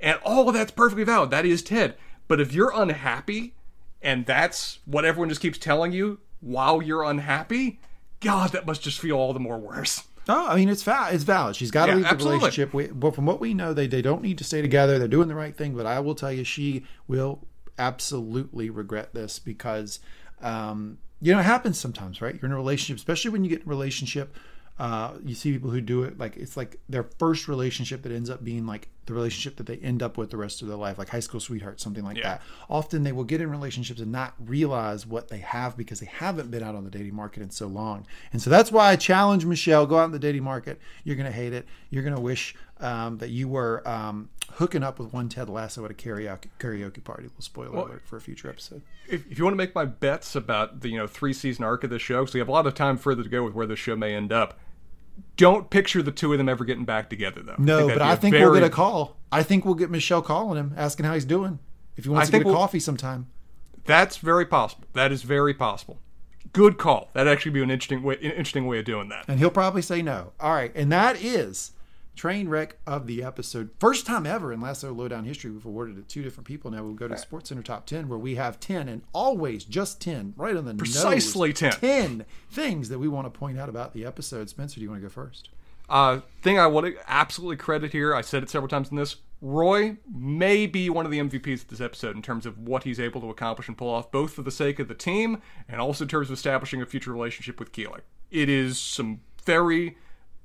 [0.00, 1.30] And all of that's perfectly valid.
[1.30, 1.96] That is Ted.
[2.28, 3.54] But if you're unhappy
[4.02, 7.80] and that's what everyone just keeps telling you while you're unhappy,
[8.20, 10.04] God, that must just feel all the more worse.
[10.28, 11.14] Oh, I mean, it's valid.
[11.14, 11.54] It's valid.
[11.56, 12.38] She's got to Yeah, leave the absolutely.
[12.38, 12.72] relationship.
[12.74, 14.98] We, but from what we know, they they don't need to stay together.
[14.98, 15.74] They're doing the right thing.
[15.74, 17.46] But I will tell you, she will
[17.78, 20.00] absolutely regret this because,
[20.40, 22.34] um, you know, it happens sometimes, right?
[22.34, 24.34] You're in a relationship, especially when you get in a relationship.
[24.76, 28.28] Uh, you see people who do it like it's like their first relationship that ends
[28.28, 30.98] up being like the relationship that they end up with the rest of their life,
[30.98, 32.22] like high school sweetheart, something like Yeah.
[32.24, 32.42] that.
[32.68, 36.50] Often they will get in relationships and not realize what they have because they haven't
[36.50, 38.04] been out on the dating market in so long.
[38.32, 40.80] And so that's why I challenge Michelle: go out in the dating market.
[41.04, 41.66] You're going to hate it.
[41.90, 45.84] You're going to wish um, that you were um, hooking up with one Ted Lasso
[45.84, 47.24] at a karaoke karaoke party.
[47.24, 48.82] We'll spoil alert for a future episode.
[49.08, 51.82] If, if you want to make my bets about the you know three season arc
[51.84, 53.66] of this show, because we have a lot of time further to go with where
[53.66, 54.58] this show may end up,
[55.36, 57.56] don't picture the two of them ever getting back together though.
[57.58, 59.16] No, that'd but I think very- we'll get a call.
[59.32, 61.58] I think we'll get Michelle calling him, asking how he's doing.
[61.96, 63.28] If he wants I to get a we'll- coffee sometime.
[63.86, 64.86] That's very possible.
[64.94, 65.98] That is very possible.
[66.54, 67.10] Good call.
[67.12, 69.24] That'd actually be an interesting way, an interesting way of doing that.
[69.28, 70.32] And he'll probably say no.
[70.40, 70.72] All right.
[70.74, 71.72] And that is
[72.14, 73.70] train wreck of the episode.
[73.78, 76.70] First time ever in Lasso Lowdown history, we've awarded it to two different people.
[76.70, 80.00] Now we'll go to Sports Center Top 10, where we have 10 and always just
[80.00, 81.58] 10, right on the Precisely nose.
[81.58, 81.72] 10.
[81.72, 84.48] 10 things that we want to point out about the episode.
[84.48, 85.50] Spencer, do you want to go first?
[85.88, 89.16] Uh, thing I want to absolutely credit here, I said it several times in this.
[89.40, 92.98] Roy may be one of the MVPs of this episode in terms of what he's
[92.98, 96.04] able to accomplish and pull off, both for the sake of the team and also
[96.04, 98.04] in terms of establishing a future relationship with Keeler.
[98.30, 99.98] It is some very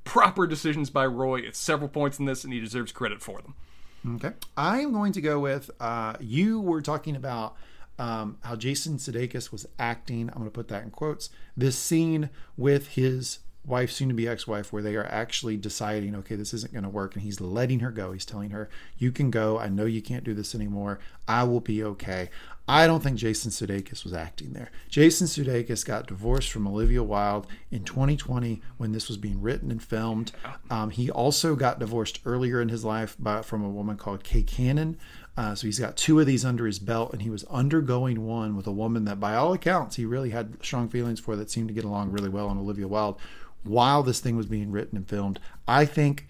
[0.10, 3.54] proper decisions by Roy at several points in this, and he deserves credit for them.
[4.16, 4.32] Okay.
[4.58, 7.56] I am going to go with uh, you were talking about
[8.00, 10.30] um, how Jason Sudeikis was acting.
[10.30, 11.30] I'm going to put that in quotes.
[11.56, 16.16] This scene with his wife, soon to be ex wife, where they are actually deciding,
[16.16, 17.14] okay, this isn't going to work.
[17.14, 18.12] And he's letting her go.
[18.14, 19.60] He's telling her, you can go.
[19.60, 21.00] I know you can't do this anymore.
[21.28, 22.30] I will be okay.
[22.70, 24.70] I don't think Jason Sudeikis was acting there.
[24.90, 29.82] Jason Sudeikis got divorced from Olivia Wilde in 2020 when this was being written and
[29.82, 30.32] filmed.
[30.70, 34.44] Um, he also got divorced earlier in his life by, from a woman called Kay
[34.44, 35.00] Cannon.
[35.36, 38.56] Uh, so he's got two of these under his belt, and he was undergoing one
[38.56, 41.70] with a woman that, by all accounts, he really had strong feelings for that seemed
[41.70, 43.20] to get along really well on Olivia Wilde
[43.64, 45.40] while this thing was being written and filmed.
[45.68, 46.28] I think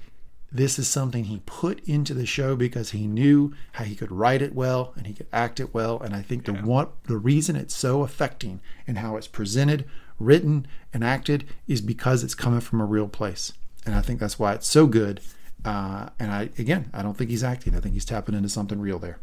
[0.51, 4.41] this is something he put into the show because he knew how he could write
[4.41, 5.99] it well and he could act it well.
[5.99, 9.85] And I think the one the reason it's so affecting and how it's presented,
[10.17, 13.53] written, and acted is because it's coming from a real place.
[13.85, 15.21] And I think that's why it's so good.
[15.63, 17.75] Uh, and I again, I don't think he's acting.
[17.75, 19.19] I think he's tapping into something real there.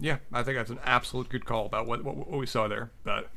[0.00, 2.90] Yeah, I think that's an absolute good call about what, what, what we saw there.
[3.04, 3.30] But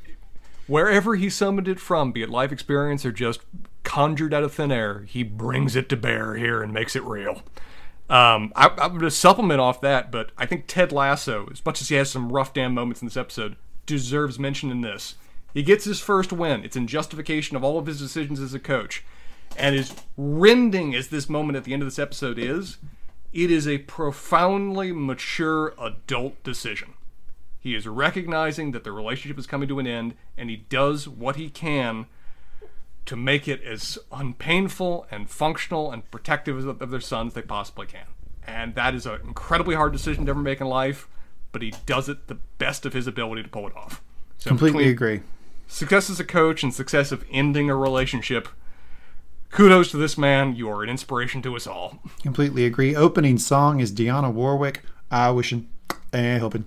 [0.66, 3.40] wherever he summoned it from, be it life experience or just
[3.86, 7.42] conjured out of thin air, he brings it to bear here and makes it real.
[8.10, 11.80] Um, I, I'm going to supplement off that, but I think Ted Lasso, as much
[11.80, 13.56] as he has some rough damn moments in this episode,
[13.86, 15.14] deserves mention in this.
[15.54, 16.64] He gets his first win.
[16.64, 19.04] It's in justification of all of his decisions as a coach.
[19.56, 22.78] And as rending as this moment at the end of this episode is,
[23.32, 26.94] it is a profoundly mature adult decision.
[27.60, 31.36] He is recognizing that the relationship is coming to an end, and he does what
[31.36, 32.06] he can
[33.06, 37.86] to make it as unpainful and functional and protective of of their sons they possibly
[37.86, 38.06] can.
[38.46, 41.08] And that is an incredibly hard decision to ever make in life,
[41.52, 44.02] but he does it the best of his ability to pull it off.
[44.38, 45.22] So Completely agree.
[45.66, 48.48] success as a coach and success of ending a relationship.
[49.50, 50.54] Kudos to this man.
[50.54, 51.98] You are an inspiration to us all.
[52.22, 52.94] Completely agree.
[52.94, 54.82] Opening song is Dionne Warwick.
[55.10, 55.68] I wishing
[56.12, 56.66] and hoping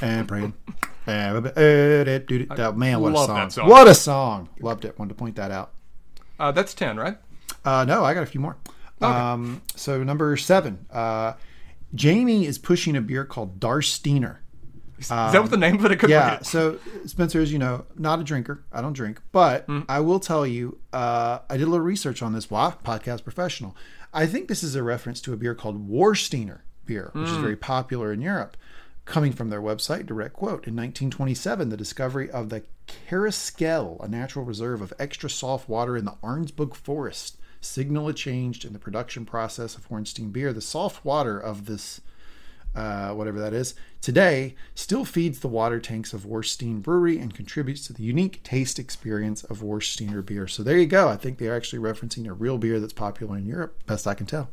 [0.00, 0.54] and praying.
[1.08, 2.18] Eh, and eh,
[2.54, 3.48] that oh, man, what a song.
[3.48, 3.66] song.
[3.66, 4.50] What a song!
[4.60, 4.98] Loved it.
[4.98, 5.72] Wanted to point that out.
[6.38, 7.18] Uh, that's 10, right?
[7.64, 8.56] Uh, no, I got a few more.
[9.00, 11.34] Um, so number seven, uh,
[11.94, 14.38] Jamie is pushing a beer called Darsteiner.
[14.98, 15.96] Is that what the name of it?
[16.00, 16.42] Couldn't Yeah.
[16.42, 18.64] So Spencer, as you know, not a drinker.
[18.72, 19.84] I don't drink, but Mm.
[19.88, 22.50] I will tell you, uh, I did a little research on this.
[22.50, 22.74] Why?
[22.84, 23.76] Podcast professional.
[24.12, 27.42] I think this is a reference to a beer called Warsteiner beer, which is Mm.
[27.42, 28.56] very popular in Europe.
[29.08, 34.44] Coming from their website, direct quote: In 1927, the discovery of the Kariskell, a natural
[34.44, 39.24] reserve of extra soft water in the Arnsberg forest, signal a change in the production
[39.24, 40.52] process of Hornstein beer.
[40.52, 42.02] The soft water of this
[42.74, 47.86] uh, whatever that is, today still feeds the water tanks of Warstein Brewery and contributes
[47.86, 50.46] to the unique taste experience of Warsteiner beer.
[50.46, 51.08] So there you go.
[51.08, 54.26] I think they're actually referencing a real beer that's popular in Europe, best I can
[54.26, 54.50] tell.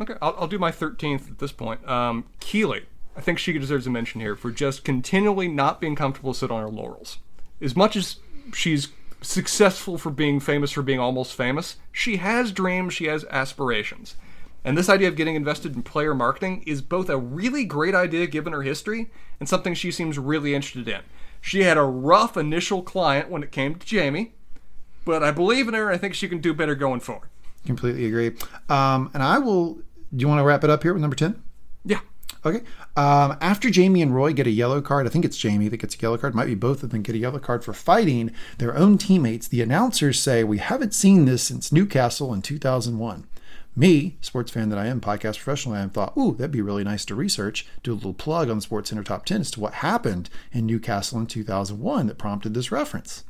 [0.00, 1.86] Okay, I'll, I'll do my 13th at this point.
[1.88, 2.86] Um, Keeley.
[3.16, 6.50] I think she deserves a mention here for just continually not being comfortable to sit
[6.50, 7.18] on her laurels.
[7.60, 8.16] As much as
[8.52, 8.88] she's
[9.22, 14.16] successful for being famous for being almost famous, she has dreams, she has aspirations.
[14.64, 18.26] And this idea of getting invested in player marketing is both a really great idea
[18.26, 19.10] given her history
[19.40, 21.02] and something she seems really interested in.
[21.40, 24.34] She had a rough initial client when it came to Jamie,
[25.04, 25.90] but I believe in her.
[25.90, 27.28] I think she can do better going forward.
[27.64, 28.32] Completely agree.
[28.68, 29.74] Um, and I will.
[29.74, 31.40] Do you want to wrap it up here with number 10?
[31.84, 32.00] Yeah.
[32.44, 32.62] Okay.
[32.96, 35.94] Um, after Jamie and Roy get a yellow card, I think it's Jamie that gets
[35.94, 36.34] a yellow card.
[36.34, 39.48] Might be both of them get a yellow card for fighting their own teammates.
[39.48, 43.26] The announcers say, We haven't seen this since Newcastle in 2001.
[43.78, 46.82] Me, sports fan that I am, podcast professional I am, thought, ooh, that'd be really
[46.82, 47.66] nice to research.
[47.82, 50.64] Do a little plug on the Sports Center Top 10 as to what happened in
[50.64, 53.24] Newcastle in 2001 that prompted this reference.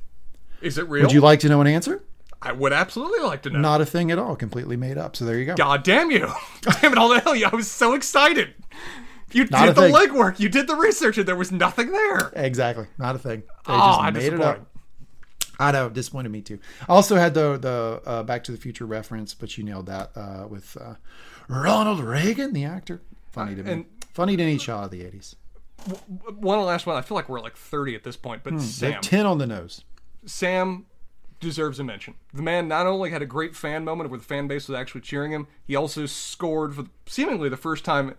[0.62, 1.02] Is it real?
[1.02, 2.04] Would you like to know an answer?
[2.40, 3.58] I would absolutely like to know.
[3.58, 4.36] Not a thing at all.
[4.36, 5.16] Completely made up.
[5.16, 5.56] So there you go.
[5.56, 6.30] God damn you!
[6.60, 7.34] damn it all to hell!
[7.34, 7.48] You!
[7.50, 8.54] I was so excited.
[9.32, 10.38] You Not did the legwork.
[10.38, 12.32] You did the research, and there was nothing there.
[12.36, 12.86] Exactly.
[12.98, 13.40] Not a thing.
[13.66, 14.60] They Oh, just I'm made it disappointed.
[14.60, 14.66] up.
[15.58, 16.58] I know, disappointed me too.
[16.88, 20.10] I also had the the uh, Back to the Future reference, but you nailed that
[20.16, 20.94] uh, with uh,
[21.48, 23.00] Ronald Reagan, the actor.
[23.32, 23.72] Funny to me.
[23.72, 25.36] and- Funny to any child of the eighties.
[26.40, 26.96] One last one.
[26.96, 29.84] I feel like we're like 30 at this point, but Sam, Ten on the nose.
[30.24, 30.86] Sam
[31.38, 32.14] deserves a mention.
[32.32, 35.02] The man not only had a great fan moment where the fan base was actually
[35.02, 38.14] cheering him, he also scored for seemingly the first time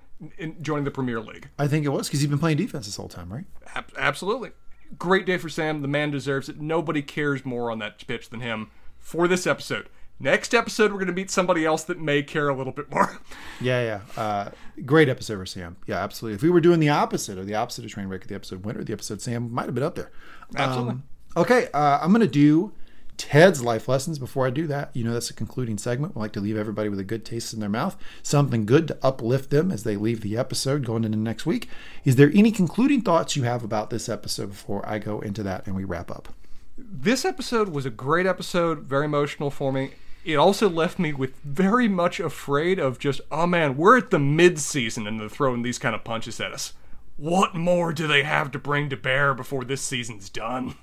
[0.61, 1.49] joining the Premier League.
[1.59, 3.45] I think it was because he's been playing defense this whole time, right?
[3.75, 4.51] Ab- absolutely.
[4.97, 5.81] Great day for Sam.
[5.81, 6.59] The man deserves it.
[6.59, 9.89] Nobody cares more on that pitch than him for this episode.
[10.19, 13.19] Next episode, we're going to meet somebody else that may care a little bit more.
[13.59, 14.21] Yeah, yeah.
[14.21, 14.51] Uh,
[14.85, 15.77] great episode for Sam.
[15.87, 16.35] Yeah, absolutely.
[16.35, 18.93] If we were doing the opposite or the opposite of Trainwreck, the episode winner, the
[18.93, 20.11] episode Sam might have been up there.
[20.55, 20.91] Absolutely.
[20.91, 21.03] Um,
[21.35, 22.71] okay, uh, I'm going to do
[23.17, 24.19] Ted's life lessons.
[24.19, 26.15] Before I do that, you know that's a concluding segment.
[26.15, 28.97] We like to leave everybody with a good taste in their mouth, something good to
[29.01, 31.69] uplift them as they leave the episode going into next week.
[32.05, 35.65] Is there any concluding thoughts you have about this episode before I go into that
[35.65, 36.33] and we wrap up?
[36.77, 39.91] this episode was a great episode, very emotional for me.
[40.23, 44.19] It also left me with very much afraid of just, oh man, we're at the
[44.19, 46.73] mid season and they're throwing these kind of punches at us.
[47.15, 50.75] What more do they have to bring to bear before this season's done?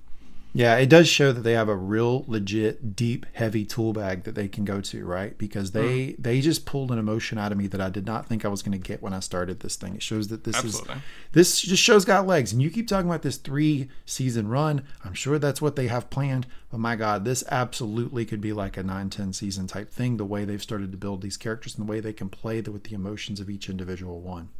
[0.56, 4.36] Yeah, it does show that they have a real legit deep heavy tool bag that
[4.36, 5.36] they can go to, right?
[5.36, 6.22] Because they Hmm.
[6.22, 8.62] they just pulled an emotion out of me that I did not think I was
[8.62, 9.96] going to get when I started this thing.
[9.96, 10.94] It shows that this Absolutely.
[10.94, 11.00] is
[11.32, 12.52] this just shows got legs.
[12.52, 14.82] And you keep talking about this 3 season run.
[15.04, 18.76] I'm sure that's what they have planned, but my god, this absolutely could be like
[18.76, 21.90] a 9-10 season type thing the way they've started to build these characters and the
[21.90, 24.50] way they can play the, with the emotions of each individual one.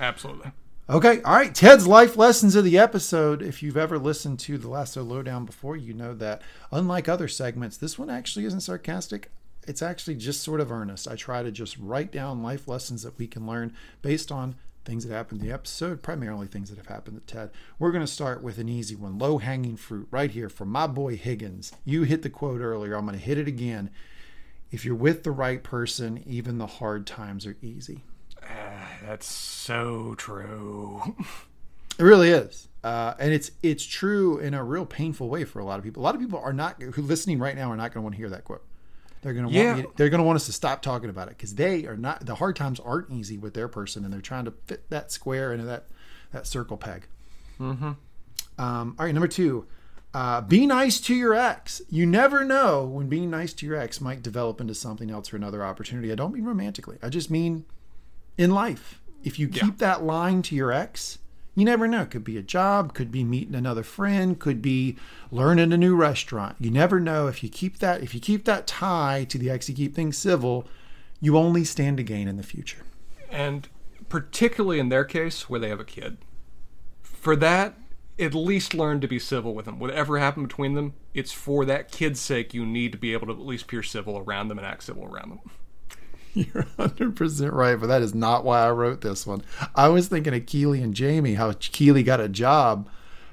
[0.00, 0.52] Absolutely.
[0.90, 1.54] Okay, all right.
[1.54, 3.42] Ted's life lessons of the episode.
[3.42, 6.40] If you've ever listened to the Lasso Lowdown before, you know that
[6.72, 9.30] unlike other segments, this one actually isn't sarcastic.
[9.66, 11.06] It's actually just sort of earnest.
[11.06, 14.54] I try to just write down life lessons that we can learn based on
[14.86, 17.50] things that happened in the episode, primarily things that have happened to Ted.
[17.78, 20.86] We're going to start with an easy one, low hanging fruit, right here from my
[20.86, 21.70] boy Higgins.
[21.84, 22.96] You hit the quote earlier.
[22.96, 23.90] I'm going to hit it again.
[24.70, 28.04] If you're with the right person, even the hard times are easy.
[29.04, 31.16] That's so true.
[31.98, 35.64] It really is, uh, and it's it's true in a real painful way for a
[35.64, 36.02] lot of people.
[36.02, 38.14] A lot of people are not who listening right now are not going to want
[38.14, 38.62] to hear that quote.
[39.22, 39.82] They're going to want Yeah.
[39.82, 42.24] me, they're going to want us to stop talking about it because they are not
[42.24, 45.52] the hard times aren't easy with their person, and they're trying to fit that square
[45.52, 45.86] into that
[46.32, 47.06] that circle peg.
[47.58, 47.92] Mm-hmm.
[48.58, 49.66] Um, all right, number two.
[50.14, 51.82] Uh, be nice to your ex.
[51.90, 55.36] You never know when being nice to your ex might develop into something else or
[55.36, 56.10] another opportunity.
[56.10, 56.96] I don't mean romantically.
[57.02, 57.66] I just mean
[58.38, 59.00] in life.
[59.22, 61.18] If you keep that line to your ex,
[61.58, 62.02] You never know.
[62.02, 64.96] It could be a job, could be meeting another friend, could be
[65.32, 66.54] learning a new restaurant.
[66.60, 69.68] You never know if you keep that if you keep that tie to the ex,
[69.68, 70.68] you keep things civil,
[71.20, 72.84] you only stand to gain in the future.
[73.28, 73.68] And
[74.08, 76.18] particularly in their case where they have a kid.
[77.02, 77.74] For that,
[78.20, 79.80] at least learn to be civil with them.
[79.80, 83.32] Whatever happened between them, it's for that kid's sake you need to be able to
[83.32, 85.40] at least appear civil around them and act civil around them.
[86.34, 89.42] You're 100% right, but that is not why I wrote this one.
[89.74, 92.88] I was thinking of Keeley and Jamie, how Keeley got a job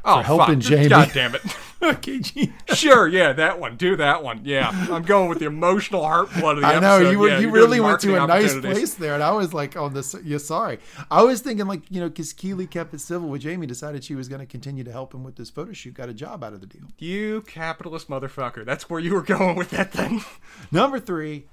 [0.08, 0.70] Oh, for helping fuck.
[0.70, 0.89] Jamie.
[0.89, 1.41] God damn it.
[2.24, 2.54] gee.
[2.74, 3.76] sure, yeah, that one.
[3.76, 4.41] Do that one.
[4.43, 4.70] Yeah.
[4.91, 7.12] I'm going with the emotional heartblood of the I know episode.
[7.12, 9.76] you were, Yeah, you really went to a nice place there, and I was like,
[9.76, 10.78] "Oh, this." you're sorry.
[11.10, 14.14] I was thinking like you know because Keeley kept it civil with Jamie, decided she
[14.16, 16.54] was going to continue to help him with this photo shoot, got a job out
[16.54, 16.86] of the deal.
[17.00, 18.64] You capitalist motherfucker.
[18.64, 20.24] That's where you were going with that thing.
[20.72, 21.48] Number three,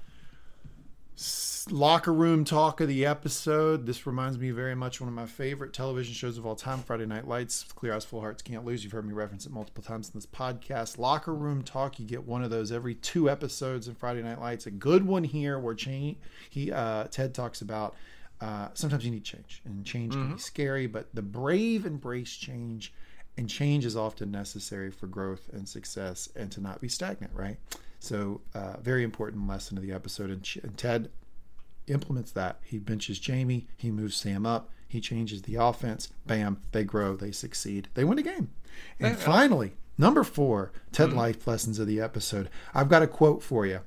[1.69, 3.85] locker room talk of the episode.
[3.85, 7.05] This reminds me very much one of my favorite television shows of all time, Friday
[7.05, 7.63] Night Lights.
[7.75, 8.83] Clear Eyes, Full Hearts Can't Lose.
[8.83, 10.97] You've heard me reference it multiple times in this podcast.
[10.97, 11.99] Locker room talk.
[11.99, 14.65] You get one of those every two episodes in Friday Night Lights.
[14.65, 16.17] A good one here where Chan-
[16.49, 17.95] he uh, Ted talks about.
[18.41, 22.91] Uh, sometimes you need change, and change can be scary, but the brave embrace change,
[23.37, 27.31] and change is often necessary for growth and success, and to not be stagnant.
[27.33, 27.57] Right.
[28.03, 30.29] So, uh, very important lesson of the episode.
[30.29, 31.09] And, Ch- and Ted
[31.87, 32.59] implements that.
[32.61, 36.09] He benches Jamie, he moves Sam up, he changes the offense.
[36.27, 38.49] Bam, they grow, they succeed, they win a game.
[38.99, 42.49] And finally, number four, Ted Life lessons of the episode.
[42.73, 43.79] I've got a quote for you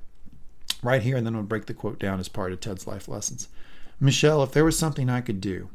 [0.81, 3.49] right here, and then I'll break the quote down as part of Ted's life lessons.
[3.99, 5.69] Michelle, if there was something I could do,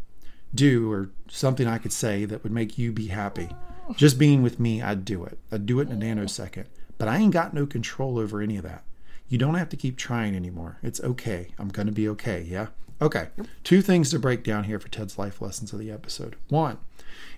[0.53, 3.51] do or something I could say that would make you be happy,
[3.95, 5.39] just being with me, I'd do it.
[5.53, 6.67] I'd do it in a nanosecond.
[7.03, 8.85] But I ain't got no control over any of that.
[9.29, 10.79] You don't have to keep trying anymore.
[10.85, 11.49] It's okay.
[11.59, 12.43] I'm going to be okay.
[12.43, 12.69] Yeah?
[13.01, 13.27] Okay.
[13.65, 16.37] Two things to break down here for Ted's life lessons of the episode.
[16.49, 16.79] One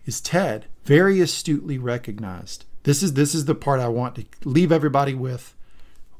[0.05, 2.67] is Ted very astutely recognized.
[2.83, 5.55] This is this is the part I want to leave everybody with.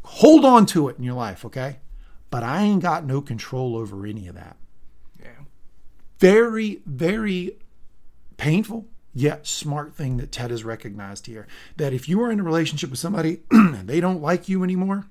[0.05, 1.81] Hold on to it in your life, okay?
[2.31, 4.57] But I ain't got no control over any of that
[5.23, 5.45] Yeah.
[6.19, 7.59] very, very
[8.39, 11.47] painful yet smart thing that Ted has recognized here.
[11.77, 15.07] That if you are in a relationship with somebody and they don't like you anymore,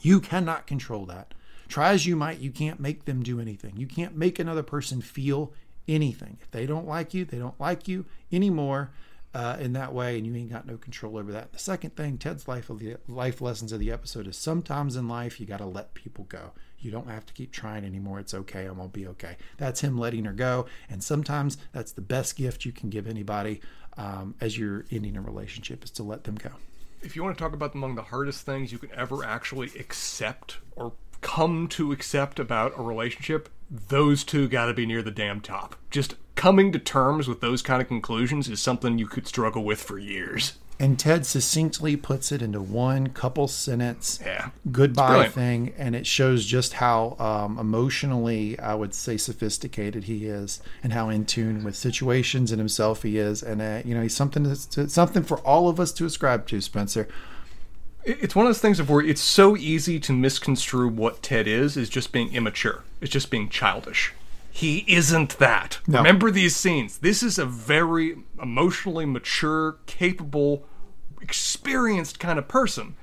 [0.00, 1.34] you cannot control that.
[1.68, 3.76] Try as you might, you can't make them do anything.
[3.76, 5.52] You can't make another person feel
[5.86, 6.38] anything.
[6.40, 8.90] If they don't like you, they don't like you anymore
[9.34, 11.52] uh, in that way, and you ain't got no control over that.
[11.52, 15.08] The second thing, Ted's life of the life lessons of the episode is sometimes in
[15.08, 16.52] life you got to let people go.
[16.78, 18.20] You don't have to keep trying anymore.
[18.20, 18.64] It's okay.
[18.66, 19.36] I'm gonna be okay.
[19.56, 23.60] That's him letting her go, and sometimes that's the best gift you can give anybody
[23.96, 26.50] um, as you're ending a relationship is to let them go.
[27.02, 30.58] if you want to talk about among the hardest things you can ever actually accept
[30.76, 35.40] or come to accept about a relationship, those two got to be near the damn
[35.40, 35.76] top.
[35.90, 39.82] Just coming to terms with those kind of conclusions is something you could struggle with
[39.82, 40.54] for years.
[40.80, 44.50] And Ted succinctly puts it into one couple sentence Yeah.
[44.70, 50.62] goodbye thing, and it shows just how um, emotionally, I would say, sophisticated he is,
[50.84, 53.42] and how in tune with situations and himself he is.
[53.42, 56.60] And uh, you know, he's something to, something for all of us to ascribe to,
[56.60, 57.08] Spencer.
[58.08, 61.46] It- It's one of those things of where it's so easy to misconstrue what Ted
[61.46, 62.84] is is just being immature.
[63.02, 64.12] It's just being childish.
[64.50, 65.78] He isn't that.
[65.86, 65.98] No.
[65.98, 66.98] Remember these scenes.
[66.98, 70.64] This is a very emotionally mature, capable,
[71.20, 72.96] experienced kind of person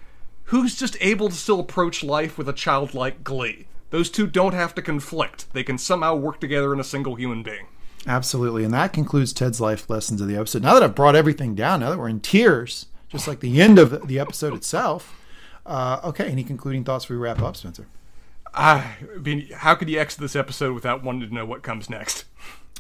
[0.46, 3.68] who's just able to still approach life with a childlike glee.
[3.92, 5.46] Those two don't have to conflict.
[5.54, 7.68] They can somehow work together in a single human being.
[8.08, 10.62] Absolutely, and that concludes Ted's life lessons of the episode.
[10.64, 13.80] Now that I've brought everything down, now that we're in tears, just like the end
[13.80, 15.20] of the episode itself.
[15.66, 17.88] Uh, okay, any concluding thoughts before we wrap up, Spencer?
[18.54, 22.26] I mean, how could you exit this episode without wanting to know what comes next?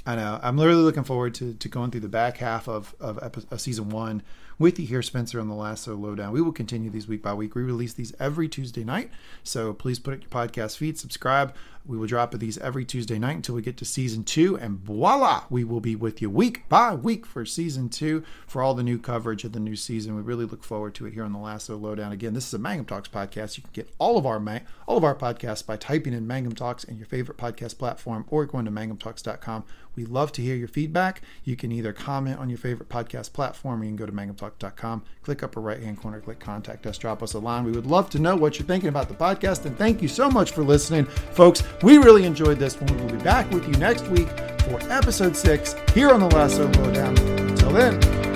[0.05, 0.39] I know.
[0.41, 3.89] I'm literally looking forward to, to going through the back half of, of, of season
[3.89, 4.21] one
[4.57, 6.31] with you here, Spencer, on the Lasso Lowdown.
[6.31, 7.55] We will continue these week by week.
[7.55, 9.11] We release these every Tuesday night.
[9.43, 11.53] So please put it your podcast feed, subscribe.
[11.87, 14.57] We will drop these every Tuesday night until we get to season two.
[14.57, 18.73] And voila, we will be with you week by week for season two for all
[18.73, 20.15] the new coverage of the new season.
[20.15, 22.11] We really look forward to it here on the Lasso Lowdown.
[22.11, 23.57] Again, this is a Mangum Talks podcast.
[23.57, 24.39] You can get all of our
[24.87, 28.45] all of our podcasts by typing in Mangum Talks in your favorite podcast platform or
[28.45, 29.63] going to mangumtalks.com.
[29.95, 31.21] We love to hear your feedback.
[31.43, 35.03] You can either comment on your favorite podcast platform or you can go to mangumtalk.com,
[35.21, 37.63] click upper right hand corner, click contact us, drop us a line.
[37.63, 39.65] We would love to know what you're thinking about the podcast.
[39.65, 41.63] And thank you so much for listening, folks.
[41.81, 42.95] We really enjoyed this one.
[42.95, 44.29] We will be back with you next week
[44.61, 47.17] for episode six here on the Lasso Lowdown.
[47.17, 48.34] Until then,